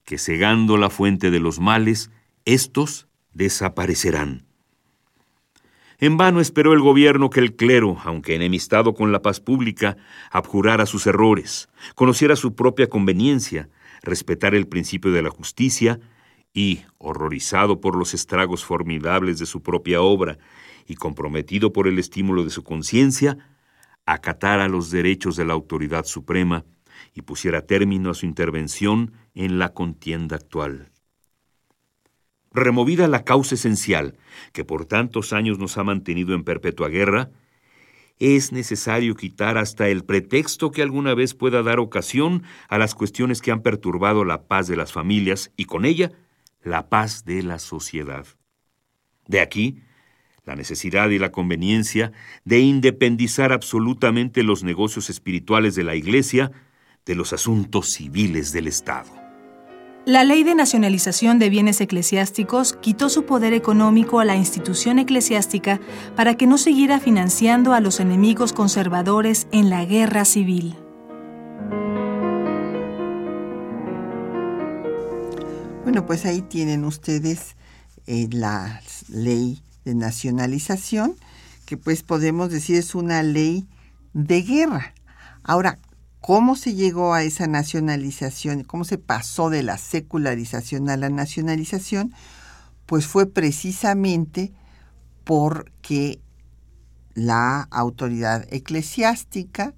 [0.03, 2.11] que cegando la fuente de los males,
[2.45, 4.46] éstos desaparecerán.
[5.99, 9.97] En vano esperó el gobierno que el clero, aunque enemistado con la paz pública,
[10.29, 13.69] abjurara sus errores, conociera su propia conveniencia,
[14.03, 15.99] respetara el principio de la justicia
[16.53, 20.37] y, horrorizado por los estragos formidables de su propia obra
[20.85, 23.39] y comprometido por el estímulo de su conciencia,
[24.05, 26.63] acatara los derechos de la autoridad suprema
[27.15, 30.91] y pusiera término a su intervención en la contienda actual.
[32.53, 34.17] Removida la causa esencial
[34.53, 37.29] que por tantos años nos ha mantenido en perpetua guerra,
[38.19, 43.41] es necesario quitar hasta el pretexto que alguna vez pueda dar ocasión a las cuestiones
[43.41, 46.11] que han perturbado la paz de las familias y con ella
[46.63, 48.25] la paz de la sociedad.
[49.27, 49.81] De aquí,
[50.45, 52.11] la necesidad y la conveniencia
[52.45, 56.51] de independizar absolutamente los negocios espirituales de la Iglesia
[57.05, 59.26] de los asuntos civiles del Estado.
[60.07, 65.81] La ley de nacionalización de bienes eclesiásticos quitó su poder económico a la institución eclesiástica
[66.15, 70.77] para que no siguiera financiando a los enemigos conservadores en la guerra civil.
[75.83, 77.57] Bueno, pues ahí tienen ustedes
[78.05, 81.17] eh, la ley de nacionalización,
[81.65, 83.67] que pues podemos decir es una ley
[84.13, 84.93] de guerra.
[85.43, 85.79] Ahora,
[86.21, 88.63] ¿cómo se llegó a esa nacionalización?
[88.63, 92.13] ¿Cómo se pasó de la secularización a la nacionalización?
[92.85, 94.53] Pues fue precisamente
[95.23, 96.21] porque
[97.13, 99.73] la autoridad eclesiástica,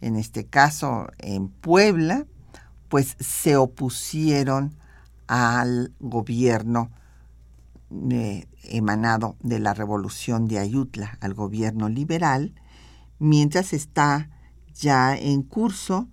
[0.00, 2.26] en este caso en Puebla,
[2.88, 4.76] pues se opusieron
[5.26, 6.90] al gobierno
[8.10, 12.54] eh, emanado de la revolución de Ayutla, al gobierno liberal,
[13.18, 14.30] mientras está
[14.74, 16.08] ya en curso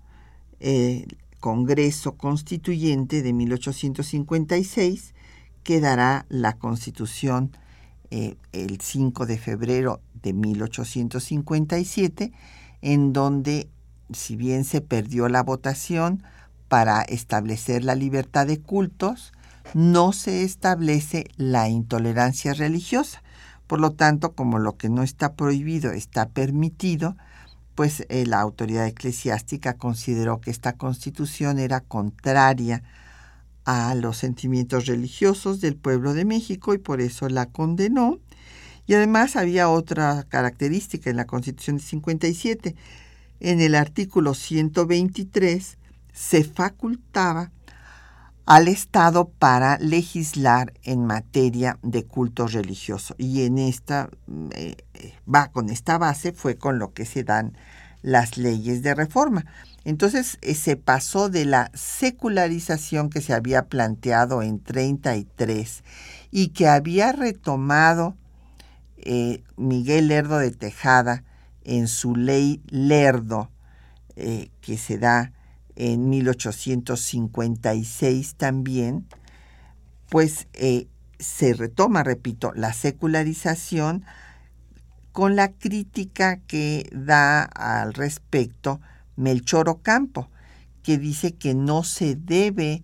[0.59, 5.13] el Congreso Constituyente de 1856,
[5.63, 7.51] que dará la Constitución
[8.11, 12.31] eh, el 5 de febrero de 1857,
[12.81, 13.69] en donde,
[14.11, 16.23] si bien se perdió la votación,
[16.67, 19.33] para establecer la libertad de cultos,
[19.73, 23.23] no se establece la intolerancia religiosa.
[23.67, 27.17] Por lo tanto, como lo que no está prohibido está permitido,
[27.81, 32.83] pues eh, la autoridad eclesiástica consideró que esta constitución era contraria
[33.65, 38.19] a los sentimientos religiosos del pueblo de México y por eso la condenó.
[38.85, 42.75] Y además había otra característica en la Constitución de 57.
[43.39, 45.79] En el artículo 123
[46.13, 47.49] se facultaba
[48.51, 53.15] al Estado para legislar en materia de culto religioso.
[53.17, 54.09] Y en esta,
[54.53, 54.75] eh,
[55.33, 57.57] va con esta base, fue con lo que se dan
[58.01, 59.45] las leyes de reforma.
[59.85, 65.85] Entonces eh, se pasó de la secularización que se había planteado en 33
[66.29, 68.17] y que había retomado
[68.97, 71.23] eh, Miguel Lerdo de Tejada
[71.63, 73.49] en su ley Lerdo,
[74.13, 75.31] que se da
[75.81, 79.07] en 1856 también,
[80.09, 84.05] pues eh, se retoma, repito, la secularización
[85.11, 88.79] con la crítica que da al respecto
[89.15, 90.29] Melchor Ocampo,
[90.83, 92.83] que dice que no se debe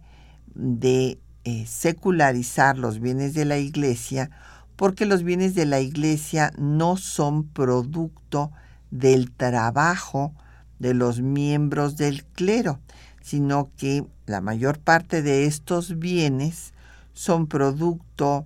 [0.56, 4.32] de eh, secularizar los bienes de la iglesia
[4.76, 8.52] porque los bienes de la iglesia no son producto
[8.89, 10.34] del trabajo
[10.80, 12.80] de los miembros del clero,
[13.28, 16.74] sino que la mayor parte de estos bienes
[17.12, 18.46] son producto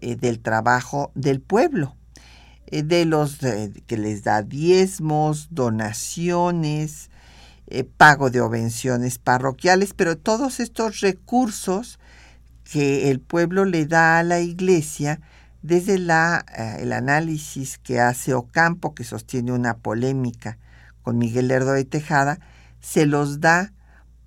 [0.00, 1.94] eh, del trabajo del pueblo,
[2.66, 7.08] eh, de los eh, que les da diezmos, donaciones,
[7.96, 12.00] pago de obenciones parroquiales, pero todos estos recursos
[12.64, 15.20] que el pueblo le da a la iglesia,
[15.62, 16.44] desde la,
[16.78, 20.58] el análisis que hace Ocampo, que sostiene una polémica
[21.02, 22.38] con Miguel Lerdo de Tejada,
[22.80, 23.72] se los da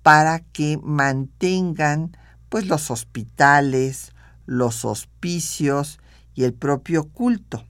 [0.02, 2.16] para que mantengan
[2.48, 4.12] pues los hospitales,
[4.46, 6.00] los hospicios
[6.34, 7.64] y el propio culto.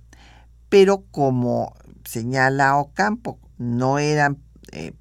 [0.69, 1.75] Pero como
[2.05, 4.39] señala Ocampo, no eran
[4.73, 4.93] eh,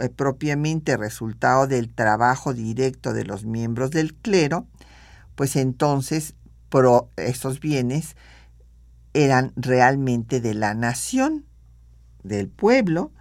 [0.00, 4.66] eh, propiamente resultado del trabajo directo de los miembros del clero,
[5.34, 6.34] pues entonces
[7.16, 8.16] esos bienes
[9.12, 11.44] eran realmente de la nación,
[12.24, 13.12] del pueblo,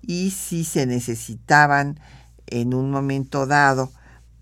[0.00, 1.98] y si se necesitaban
[2.50, 3.92] en un momento dado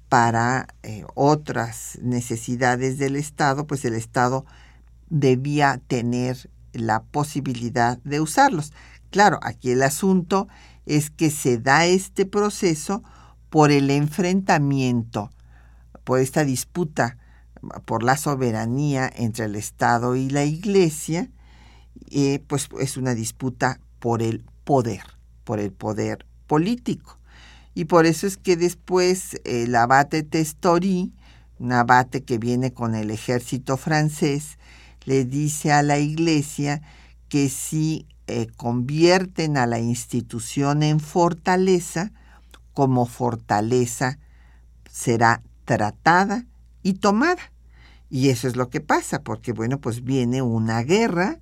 [0.08, 4.44] para eh, otras necesidades del Estado, pues el Estado
[5.10, 8.72] debía tener la posibilidad de usarlos.
[9.10, 10.48] Claro, aquí el asunto
[10.86, 13.02] es que se da este proceso
[13.50, 15.30] por el enfrentamiento,
[16.04, 17.18] por esta disputa
[17.84, 21.30] por la soberanía entre el Estado y la Iglesia,
[22.10, 25.02] eh, pues es una disputa por el poder,
[25.44, 27.17] por el poder político.
[27.78, 31.12] Y por eso es que después el abate Testori,
[31.60, 34.58] un abate que viene con el ejército francés,
[35.04, 36.82] le dice a la Iglesia
[37.28, 42.10] que si eh, convierten a la institución en fortaleza,
[42.74, 44.18] como fortaleza
[44.90, 46.46] será tratada
[46.82, 47.52] y tomada.
[48.10, 51.38] Y eso es lo que pasa, porque bueno, pues viene una guerra,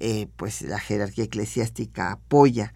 [0.00, 2.74] eh, pues la jerarquía eclesiástica apoya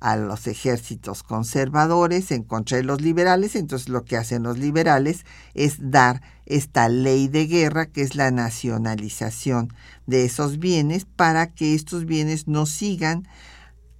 [0.00, 5.26] a los ejércitos conservadores en contra de los liberales, entonces lo que hacen los liberales
[5.54, 9.72] es dar esta ley de guerra, que es la nacionalización
[10.06, 13.28] de esos bienes, para que estos bienes no sigan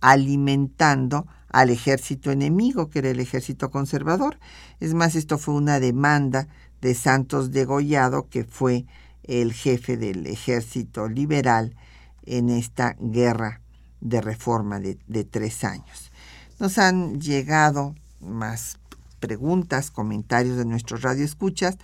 [0.00, 4.38] alimentando al ejército enemigo, que era el ejército conservador.
[4.80, 6.48] Es más, esto fue una demanda
[6.80, 8.86] de Santos Degollado, que fue
[9.24, 11.76] el jefe del ejército liberal
[12.24, 13.60] en esta guerra
[14.00, 16.10] de reforma de, tres años.
[16.58, 18.78] Nos han llegado más
[19.18, 21.78] preguntas, comentarios de nuestros radioescuchas.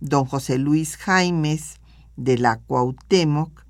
[0.00, 1.76] Don José Luis Jaimes
[2.16, 3.64] de la Cuauhtémoc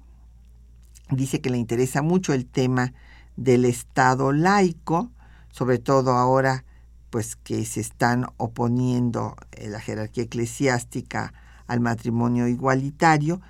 [1.11, 2.93] dice que le interesa mucho el tema
[3.37, 5.11] del Estado laico,
[5.51, 6.65] sobre todo ahora
[7.11, 11.33] pues que se están oponiendo la jerarquía eclesiástica
[11.67, 13.41] al matrimonio igualitario.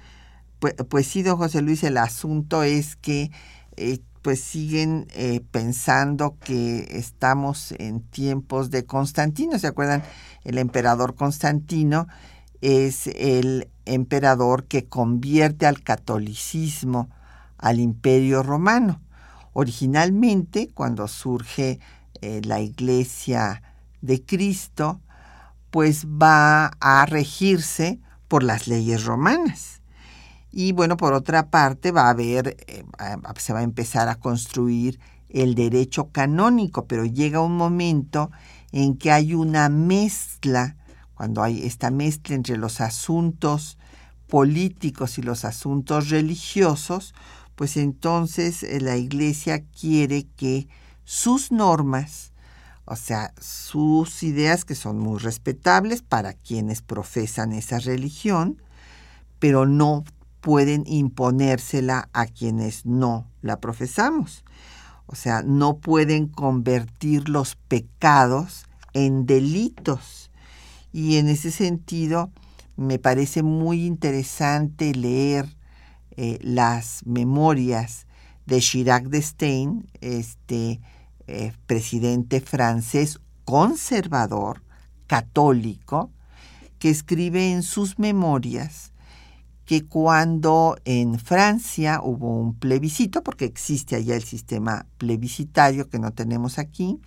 [0.59, 3.31] Pues, pues sí, don José Luis, el asunto es que
[3.77, 9.59] eh, pues siguen eh, pensando que estamos en tiempos de Constantino.
[9.59, 10.03] ¿Se acuerdan?
[10.45, 12.07] El emperador Constantino
[12.61, 17.09] es el emperador que convierte al catolicismo
[17.61, 19.01] al imperio romano.
[19.53, 21.81] Originalmente, cuando surge
[22.21, 23.63] eh, la iglesia
[24.01, 25.01] de Cristo,
[25.71, 29.80] pues va a regirse por las leyes romanas.
[30.53, 32.85] Y bueno, por otra parte, va a haber, eh,
[33.39, 34.99] se va a empezar a construir
[35.29, 38.31] el derecho canónico, pero llega un momento
[38.73, 40.77] en que hay una mezcla,
[41.15, 43.79] cuando hay esta mezcla entre los asuntos
[44.27, 47.15] políticos y los asuntos religiosos,
[47.55, 50.69] pues entonces eh, la Iglesia quiere que
[51.05, 52.33] sus normas,
[52.87, 58.63] o sea, sus ideas que son muy respetables para quienes profesan esa religión,
[59.39, 60.05] pero no
[60.41, 64.45] pueden imponérsela a quienes no la profesamos.
[65.07, 70.31] O sea, no pueden convertir los pecados en delitos.
[70.93, 72.31] Y en ese sentido,
[72.77, 75.57] me parece muy interesante leer
[76.17, 78.07] eh, las memorias
[78.47, 80.81] de Chirac d'Estaing, este
[81.27, 84.63] eh, presidente francés conservador,
[85.07, 86.11] católico,
[86.79, 88.93] que escribe en sus memorias
[89.71, 96.11] que cuando en Francia hubo un plebiscito, porque existe allá el sistema plebiscitario que no
[96.11, 96.99] tenemos aquí,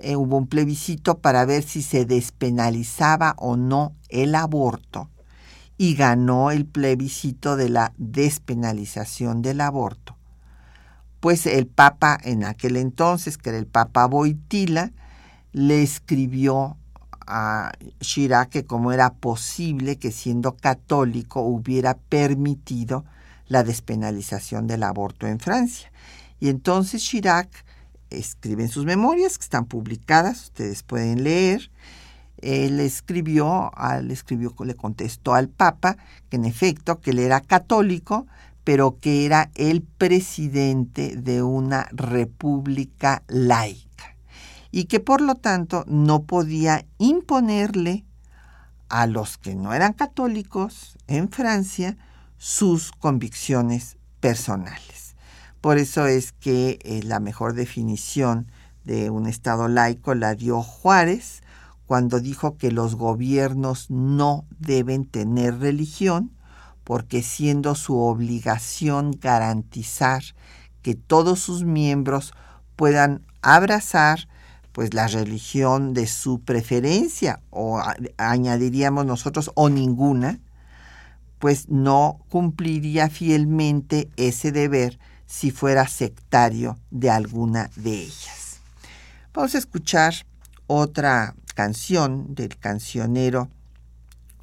[0.00, 5.10] eh, hubo un plebiscito para ver si se despenalizaba o no el aborto
[5.76, 10.16] y ganó el plebiscito de la despenalización del aborto.
[11.18, 14.92] Pues el Papa en aquel entonces, que era el Papa Boitila,
[15.50, 16.76] le escribió
[17.30, 23.04] a Chirac que cómo era posible que siendo católico hubiera permitido
[23.46, 25.92] la despenalización del aborto en Francia.
[26.40, 27.48] Y entonces Chirac
[28.10, 31.70] escribe en sus memorias, que están publicadas, ustedes pueden leer,
[32.38, 35.96] él escribió, al escribió, le contestó al Papa
[36.28, 38.26] que en efecto que él era católico,
[38.64, 44.09] pero que era el presidente de una república laica
[44.70, 48.04] y que por lo tanto no podía imponerle
[48.88, 51.96] a los que no eran católicos en Francia
[52.38, 55.14] sus convicciones personales.
[55.60, 58.50] Por eso es que eh, la mejor definición
[58.84, 61.42] de un Estado laico la dio Juárez
[61.86, 66.32] cuando dijo que los gobiernos no deben tener religión,
[66.84, 70.22] porque siendo su obligación garantizar
[70.82, 72.32] que todos sus miembros
[72.76, 74.28] puedan abrazar
[74.72, 77.82] pues la religión de su preferencia o
[78.16, 80.38] añadiríamos nosotros o ninguna,
[81.38, 88.60] pues no cumpliría fielmente ese deber si fuera sectario de alguna de ellas.
[89.32, 90.14] Vamos a escuchar
[90.66, 93.48] otra canción del cancionero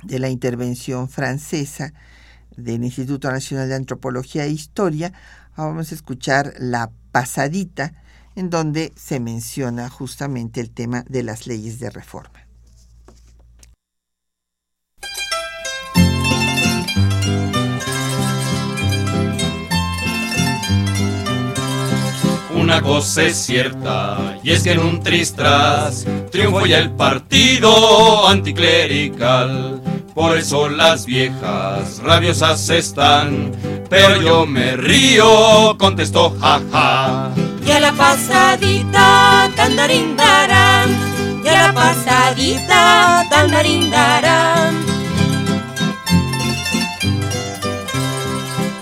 [0.03, 1.93] de la intervención francesa
[2.55, 5.13] del Instituto Nacional de Antropología e Historia.
[5.55, 7.93] Vamos a escuchar La Pasadita,
[8.37, 12.45] en donde se menciona justamente el tema de las leyes de reforma.
[22.53, 29.81] Una cosa es cierta, y es que en un tristras triunfó ya el partido anticlerical.
[30.13, 33.51] Por eso las viejas rabiosas están,
[33.89, 37.33] pero yo me río, contestó jaja.
[37.67, 40.89] Y a la pasadita, tandarindarán,
[41.43, 44.85] y a la pasadita, tandarindarán.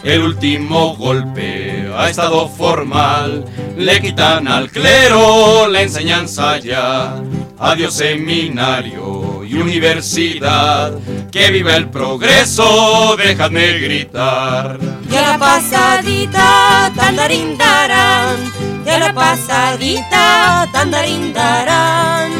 [0.03, 3.43] El último golpe ha estado formal,
[3.75, 7.15] le quitan al clero la enseñanza ya.
[7.57, 10.93] Adiós seminario y universidad,
[11.31, 14.77] que viva el progreso, déjame gritar.
[15.09, 18.37] Y a la pasadita, tandarindarán,
[18.83, 22.31] y a la pasadita, tandarindarán.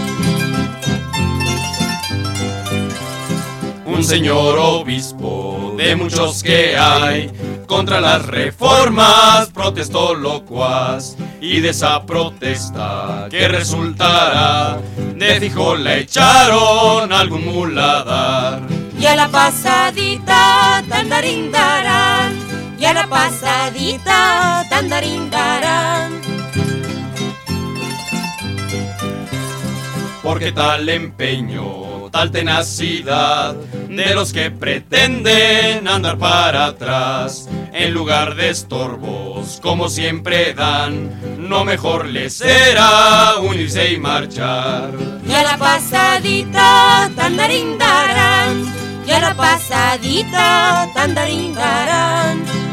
[3.86, 7.32] Un señor obispo de muchos que hay,
[7.68, 14.80] contra las reformas protestó locuaz y de esa protesta que resultará
[15.16, 18.64] de fijo le echaron algún muladar.
[19.00, 22.05] Y a la pasadita tandarindarán,
[22.86, 26.22] y a la pasadita tandarindarán.
[30.22, 38.52] Porque tal empeño, tal tenacidad de los que pretenden andar para atrás, en lugar de
[38.52, 44.92] estorbos, como siempre dan, no mejor les será unirse y marchar.
[45.28, 48.64] Y a la pasadita tandarindarán,
[49.08, 52.65] y a la pasadita tandarindarán.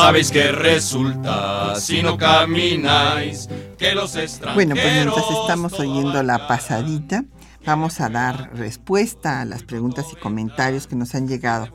[0.00, 4.54] Sabéis que resulta si no camináis que los extranjeros.
[4.54, 7.24] Bueno, pues mientras estamos oyendo la pasadita,
[7.64, 11.68] vamos a dar respuesta a las preguntas y comentarios que nos han llegado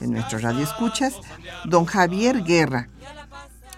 [0.00, 1.14] en nuestro radio escuchas.
[1.64, 2.88] Don Javier Guerra,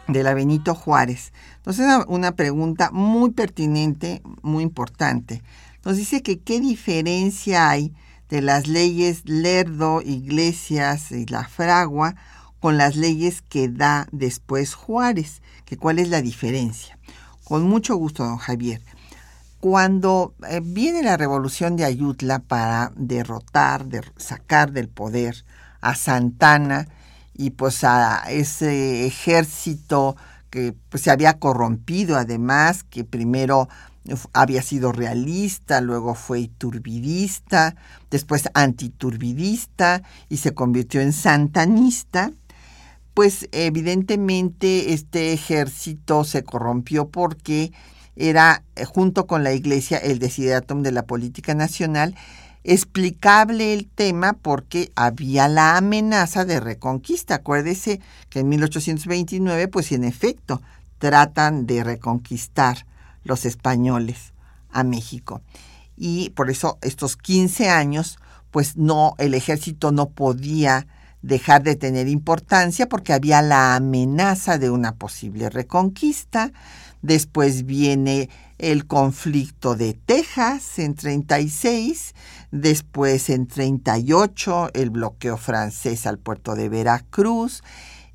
[0.08, 1.32] de la Benito Juárez,
[1.64, 5.42] nos hace una pregunta muy pertinente, muy importante.
[5.84, 7.94] Nos dice que qué diferencia hay
[8.28, 12.14] de las leyes Lerdo, Iglesias y la Fragua
[12.66, 16.98] con las leyes que da después Juárez, que cuál es la diferencia.
[17.44, 18.82] Con mucho gusto, don Javier.
[19.60, 25.44] Cuando eh, viene la revolución de Ayutla para derrotar, de sacar del poder
[25.80, 26.88] a Santana
[27.34, 30.16] y pues a ese ejército
[30.50, 33.68] que pues, se había corrompido además, que primero
[34.32, 37.76] había sido realista, luego fue iturbidista,
[38.10, 42.32] después antiturbidista y se convirtió en santanista,
[43.16, 47.72] pues evidentemente este ejército se corrompió porque
[48.14, 52.14] era, eh, junto con la iglesia, el desideratum de la política nacional,
[52.62, 57.36] explicable el tema porque había la amenaza de reconquista.
[57.36, 60.60] Acuérdese que en 1829, pues en efecto,
[60.98, 62.84] tratan de reconquistar
[63.24, 64.34] los españoles
[64.68, 65.40] a México.
[65.96, 68.18] Y por eso estos 15 años,
[68.50, 70.86] pues no, el ejército no podía
[71.26, 76.52] dejar de tener importancia porque había la amenaza de una posible reconquista.
[77.02, 82.14] Después viene el conflicto de Texas en 36,
[82.52, 87.64] después en 38 el bloqueo francés al puerto de Veracruz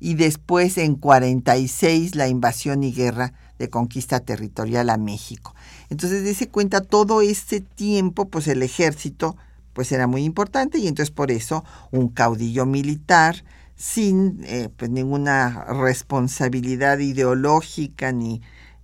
[0.00, 5.54] y después en 46 la invasión y guerra de conquista territorial a México.
[5.90, 9.36] Entonces, dése cuenta, todo este tiempo, pues el ejército
[9.72, 13.44] pues era muy importante y entonces por eso un caudillo militar
[13.76, 18.42] sin eh, pues ninguna responsabilidad ideológica ni,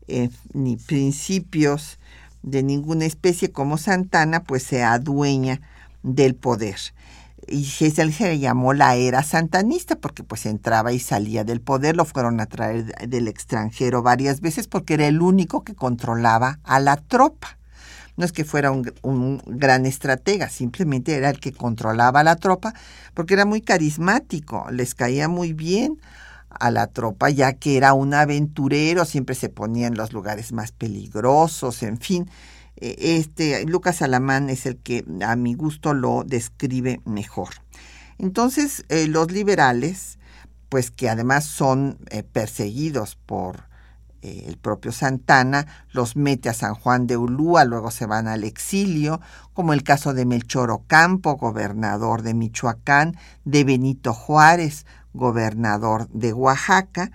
[0.08, 1.98] eh, ni principios
[2.42, 5.60] de ninguna especie como Santana, pues se adueña
[6.02, 6.78] del poder.
[7.46, 11.96] y se, se le llamó la era santanista porque pues entraba y salía del poder,
[11.96, 16.80] lo fueron a traer del extranjero varias veces porque era el único que controlaba a
[16.80, 17.58] la tropa.
[18.18, 22.74] No es que fuera un, gran estratega, simplemente era el que controlaba a la tropa
[23.14, 26.00] porque era muy carismático, les caía muy bien
[26.50, 30.72] a la tropa ya que era un aventurero, siempre se ponía en los lugares más
[30.72, 32.28] peligrosos, en fin.
[32.76, 37.50] E, este Lucas Alamán es el que a mi gusto lo describe mejor.
[38.18, 40.18] Entonces, eh, los liberales,
[40.68, 43.67] pues que además son eh, perseguidos por
[44.28, 48.44] eh, el propio Santana, los mete a San Juan de Ulúa, luego se van al
[48.44, 49.20] exilio,
[49.54, 57.10] como el caso de Melchor Ocampo, gobernador de Michoacán, de Benito Juárez, gobernador de Oaxaca,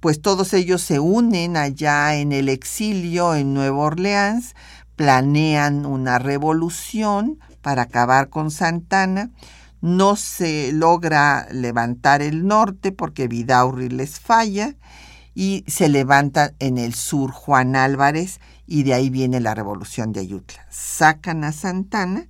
[0.00, 4.54] pues todos ellos se unen allá en el exilio en Nueva Orleans,
[4.94, 9.30] planean una revolución para acabar con Santana,
[9.80, 14.74] no se logra levantar el norte porque Vidaurri les falla,
[15.38, 20.20] y se levanta en el sur Juan Álvarez y de ahí viene la revolución de
[20.20, 20.66] Ayutla.
[20.70, 22.26] Sacan a Santana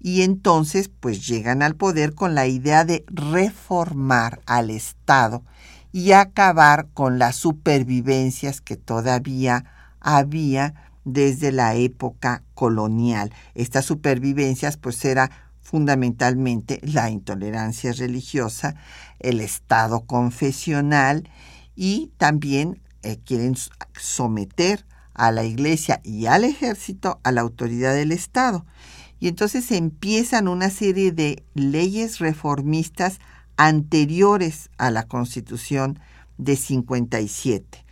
[0.00, 5.44] y entonces pues llegan al poder con la idea de reformar al Estado
[5.92, 9.64] y acabar con las supervivencias que todavía
[10.00, 10.74] había
[11.04, 13.32] desde la época colonial.
[13.54, 18.74] Estas supervivencias pues era fundamentalmente la intolerancia religiosa,
[19.20, 21.30] el Estado confesional
[21.76, 23.54] y también eh, quieren
[24.00, 28.66] someter a la iglesia y al ejército a la autoridad del Estado.
[29.20, 33.18] Y entonces empiezan una serie de leyes reformistas
[33.56, 35.98] anteriores a la Constitución
[36.36, 37.84] de 57.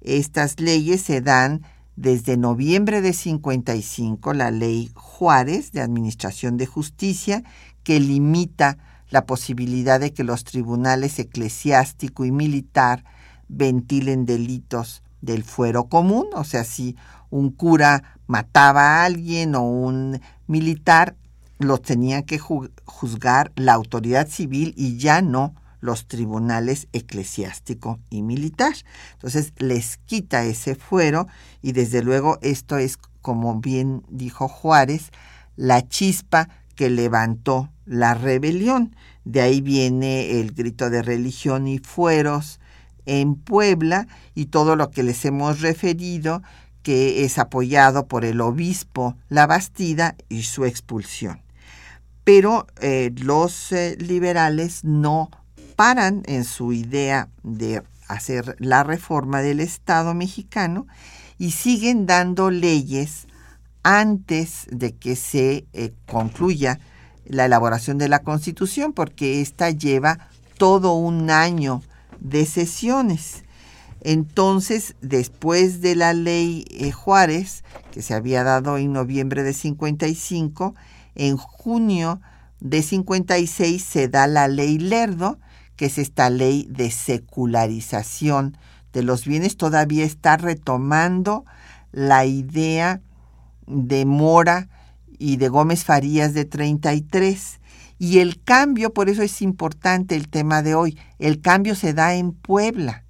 [0.00, 1.62] Estas leyes se dan
[1.96, 7.44] desde noviembre de 55, la ley Juárez de Administración de Justicia,
[7.84, 8.78] que limita
[9.10, 13.04] la posibilidad de que los tribunales eclesiástico y militar
[13.48, 16.96] ventilen delitos del fuero común, o sea, si
[17.30, 21.16] un cura mataba a alguien o un militar,
[21.58, 28.74] lo tenía que juzgar la autoridad civil y ya no los tribunales eclesiástico y militar.
[29.14, 31.26] Entonces les quita ese fuero
[31.62, 35.10] y desde luego esto es, como bien dijo Juárez,
[35.56, 38.96] la chispa que levantó la rebelión.
[39.24, 42.60] De ahí viene el grito de religión y fueros,
[43.06, 46.42] en Puebla y todo lo que les hemos referido
[46.82, 51.40] que es apoyado por el obispo La Bastida y su expulsión.
[52.24, 55.30] Pero eh, los eh, liberales no
[55.76, 60.86] paran en su idea de hacer la reforma del Estado mexicano
[61.38, 63.26] y siguen dando leyes
[63.82, 66.80] antes de que se eh, concluya
[67.26, 70.28] la elaboración de la Constitución, porque esta lleva
[70.58, 71.82] todo un año
[72.24, 73.44] de sesiones.
[74.00, 77.62] Entonces, después de la ley eh, Juárez,
[77.92, 80.74] que se había dado en noviembre de 55,
[81.14, 82.20] en junio
[82.60, 85.38] de 56 se da la ley Lerdo,
[85.76, 88.56] que es esta ley de secularización
[88.92, 91.44] de los bienes, todavía está retomando
[91.92, 93.00] la idea
[93.66, 94.68] de Mora
[95.18, 97.60] y de Gómez Farías de 33
[97.98, 102.14] y el cambio, por eso es importante el tema de hoy, el cambio se da
[102.14, 103.04] en Puebla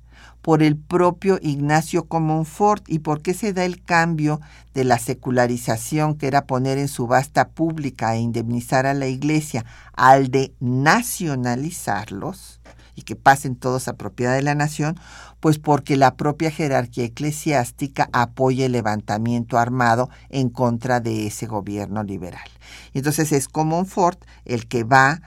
[0.44, 2.84] por el propio Ignacio Comonfort.
[2.86, 4.42] ¿Y por qué se da el cambio
[4.74, 9.64] de la secularización, que era poner en subasta pública e indemnizar a la iglesia,
[9.94, 12.60] al de nacionalizarlos?
[12.94, 14.98] Y que pasen todos a propiedad de la nación,
[15.40, 22.02] pues porque la propia jerarquía eclesiástica apoya el levantamiento armado en contra de ese gobierno
[22.02, 22.48] liberal.
[22.92, 25.20] entonces es Comonfort el que va,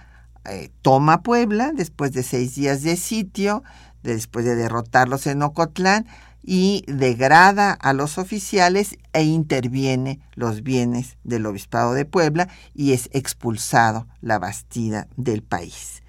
[0.45, 3.63] eh, toma Puebla después de seis días de sitio,
[4.03, 6.05] después de derrotarlos en Ocotlán,
[6.49, 13.09] y degrada a los oficiales e interviene los bienes del obispado de Puebla y es
[13.11, 16.01] expulsado la Bastida del país.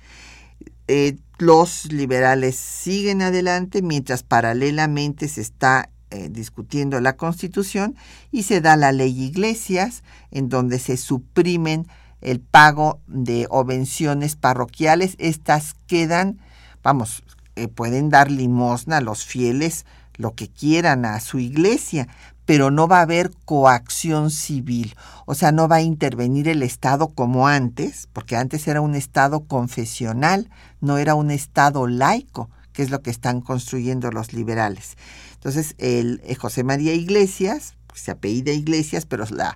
[0.88, 7.94] Eh, los liberales siguen adelante mientras paralelamente se está eh, discutiendo la constitución
[8.32, 11.86] y se da la ley iglesias en donde se suprimen
[12.22, 15.14] el pago de obenciones parroquiales.
[15.18, 16.40] Estas quedan,
[16.82, 17.22] vamos,
[17.56, 19.84] eh, pueden dar limosna a los fieles
[20.14, 22.08] lo que quieran a su iglesia,
[22.48, 24.96] pero no va a haber coacción civil,
[25.26, 29.40] o sea, no va a intervenir el Estado como antes, porque antes era un Estado
[29.40, 30.48] confesional,
[30.80, 34.96] no era un Estado laico, que es lo que están construyendo los liberales.
[35.34, 39.54] Entonces, el, eh, José María Iglesias se apellida Iglesias, pero la,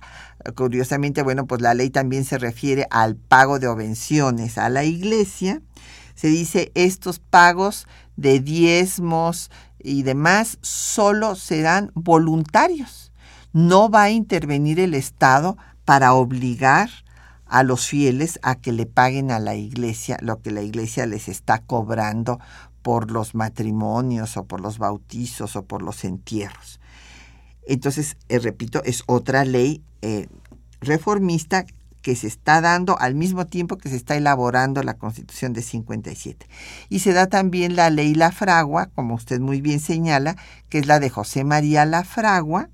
[0.53, 5.63] curiosamente, bueno, pues la ley también se refiere al pago de obenciones a la iglesia.
[6.13, 7.87] Se dice estos pagos
[8.17, 9.49] de diezmos
[9.83, 13.11] y demás solo serán voluntarios.
[13.51, 16.89] No va a intervenir el Estado para obligar
[17.45, 21.27] a los fieles a que le paguen a la iglesia lo que la iglesia les
[21.27, 22.39] está cobrando
[22.81, 26.79] por los matrimonios o por los bautizos o por los entierros.
[27.67, 30.27] Entonces, eh, repito, es otra ley eh,
[30.81, 31.65] reformista
[32.03, 36.47] que se está dando al mismo tiempo que se está elaborando la Constitución de 57.
[36.89, 40.35] Y se da también la ley La Fragua, como usted muy bien señala,
[40.69, 42.69] que es la de José María La Fragua,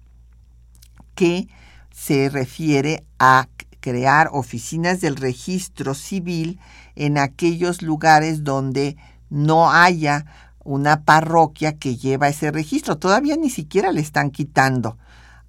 [1.13, 1.47] que
[1.91, 3.47] se refiere a
[3.79, 6.59] crear oficinas del registro civil
[6.95, 8.97] en aquellos lugares donde
[9.29, 10.25] no haya
[10.63, 12.97] una parroquia que lleva ese registro.
[12.97, 14.97] Todavía ni siquiera le están quitando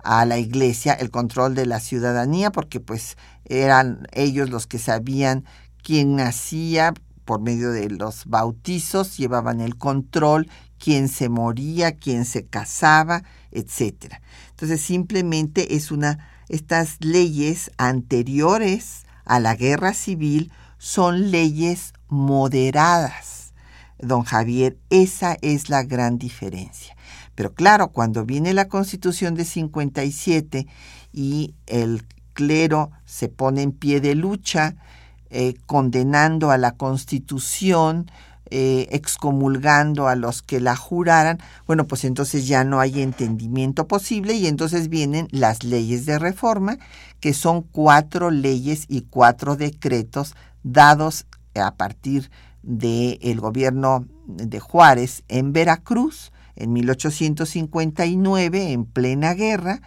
[0.02, 5.44] a la iglesia el control de la ciudadanía porque pues eran ellos los que sabían
[5.82, 6.94] quién nacía
[7.24, 13.22] por medio de los bautizos, llevaban el control, quién se moría, quién se casaba,
[13.52, 14.20] etcétera.
[14.50, 23.52] Entonces simplemente es una estas leyes anteriores a la guerra civil son leyes moderadas.
[23.98, 26.96] Don Javier, esa es la gran diferencia.
[27.40, 30.66] Pero claro, cuando viene la constitución de 57
[31.10, 34.76] y el clero se pone en pie de lucha,
[35.30, 38.10] eh, condenando a la constitución,
[38.50, 44.34] eh, excomulgando a los que la juraran, bueno, pues entonces ya no hay entendimiento posible
[44.34, 46.76] y entonces vienen las leyes de reforma,
[47.20, 51.24] que son cuatro leyes y cuatro decretos dados
[51.54, 52.30] a partir
[52.62, 59.80] del gobierno de Juárez en Veracruz en 1859, en plena guerra,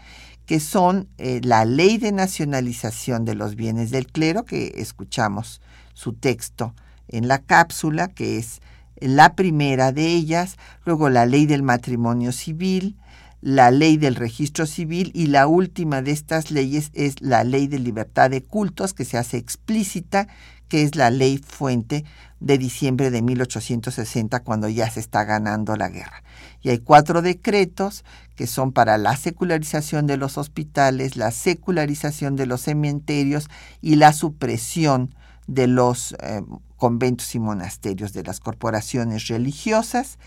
[0.46, 5.62] que son eh, la ley de nacionalización de los bienes del clero, que escuchamos
[5.94, 6.74] su texto
[7.08, 8.62] en la cápsula, que es
[8.98, 12.98] la primera de ellas, luego la ley del matrimonio civil,
[13.42, 17.80] la ley del registro civil y la última de estas leyes es la ley de
[17.80, 20.28] libertad de cultos que se hace explícita,
[20.70, 22.06] que es la ley fuente
[22.40, 26.24] de diciembre de 1860 cuando ya se está ganando la guerra.
[26.64, 28.06] Y hay cuatro decretos
[28.36, 33.50] que son para la secularización de los hospitales, la secularización de los cementerios
[33.82, 35.14] y la supresión
[35.46, 36.42] de los eh,
[36.78, 40.18] conventos y monasterios, de las corporaciones religiosas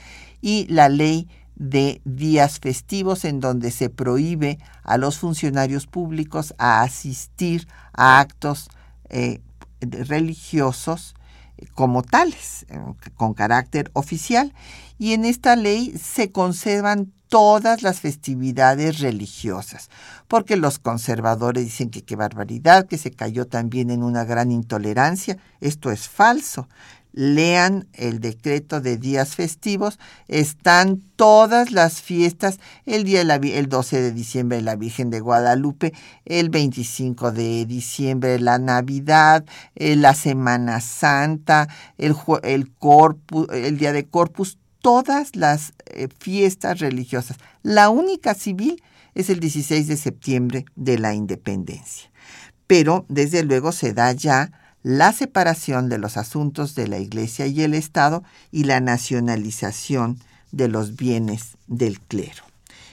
[0.42, 1.26] y la ley
[1.56, 8.68] de días festivos en donde se prohíbe a los funcionarios públicos a asistir a actos
[9.08, 9.40] eh,
[9.80, 11.14] religiosos
[11.74, 12.78] como tales, eh,
[13.14, 14.52] con carácter oficial,
[14.98, 19.90] y en esta ley se conservan todas las festividades religiosas,
[20.28, 25.36] porque los conservadores dicen que qué barbaridad, que se cayó también en una gran intolerancia.
[25.60, 26.68] Esto es falso.
[27.16, 29.98] Lean el decreto de días festivos,
[30.28, 35.94] están todas las fiestas, el día el 12 de diciembre la Virgen de Guadalupe,
[36.26, 39.46] el 25 de diciembre la Navidad,
[39.76, 47.38] eh, la Semana Santa, el, el, día de Corpus, todas las eh, fiestas religiosas.
[47.62, 48.82] La única civil
[49.14, 52.10] es el 16 de septiembre de la independencia.
[52.66, 54.50] Pero desde luego se da ya
[54.86, 58.22] la separación de los asuntos de la Iglesia y el Estado
[58.52, 60.20] y la nacionalización
[60.52, 62.44] de los bienes del clero.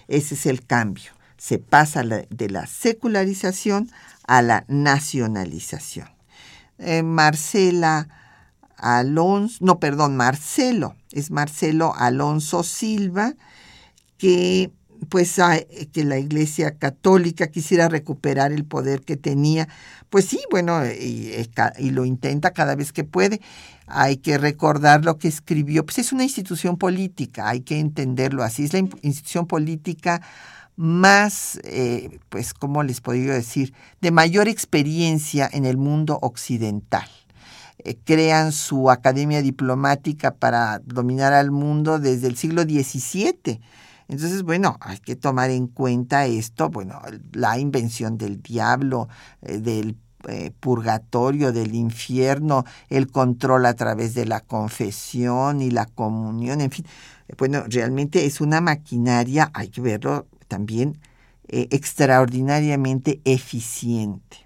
[0.07, 1.11] Ese es el cambio.
[1.37, 3.91] Se pasa de la secularización
[4.25, 6.09] a la nacionalización.
[6.79, 8.07] Eh, Marcela
[8.77, 13.35] Alonso, no, perdón, Marcelo, es Marcelo Alonso Silva,
[14.17, 14.71] que
[15.06, 15.38] pues
[15.91, 19.68] que la Iglesia Católica quisiera recuperar el poder que tenía.
[20.10, 21.34] Pues sí, bueno, y,
[21.80, 23.41] y, lo intenta cada vez que puede.
[23.88, 25.86] Hay que recordar lo que escribió.
[25.86, 28.64] Pues es una institución política, hay que entenderlo así.
[28.66, 30.22] Es la institución política
[30.76, 37.08] más, eh, pues, ¿cómo les podría decir?, de mayor experiencia en el mundo occidental.
[37.80, 43.62] Eh, crean su academia diplomática para dominar al mundo desde el siglo XVII.
[44.08, 47.01] Entonces, bueno, hay que tomar en cuenta esto, bueno,
[47.32, 49.08] la invención del diablo,
[49.41, 49.97] eh, del
[50.28, 56.72] eh, purgatorio, del infierno, el control a través de la confesión y la comunión, en
[56.72, 56.86] fin,
[57.38, 60.99] bueno, realmente es una maquinaria, hay que verlo también,
[61.47, 64.43] extraordinariamente eficiente.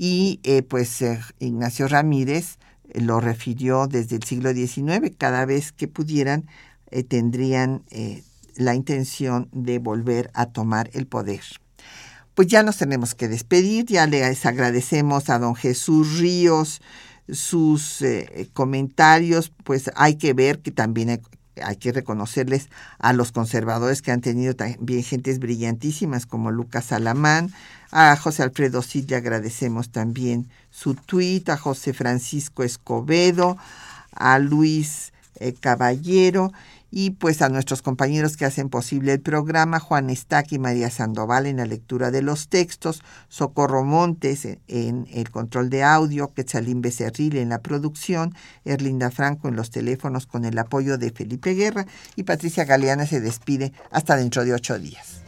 [0.00, 2.58] Y eh, pues eh, Ignacio Ramírez
[2.88, 6.46] eh, lo refirió desde el siglo XIX, cada vez que pudieran
[7.08, 7.82] tendrían
[8.58, 11.40] la intención de volver a tomar el poder.
[12.34, 16.80] Pues ya nos tenemos que despedir, ya les agradecemos a don Jesús Ríos
[17.30, 24.02] sus eh, comentarios, pues hay que ver que también hay, que reconocerles a los conservadores
[24.02, 27.52] que han tenido también gentes brillantísimas como Lucas Alamán,
[27.90, 33.56] a José Alfredo Cid le agradecemos también su tuit, a José Francisco Escobedo,
[34.12, 36.52] a Luis eh, Caballero
[36.90, 41.46] y pues a nuestros compañeros que hacen posible el programa, Juan Estac y María Sandoval
[41.46, 47.36] en la lectura de los textos, Socorro Montes en el control de audio, Quetzalín Becerril
[47.36, 48.34] en la producción,
[48.64, 51.86] Erlinda Franco en los teléfonos con el apoyo de Felipe Guerra
[52.16, 55.27] y Patricia Galeana se despide hasta dentro de ocho días.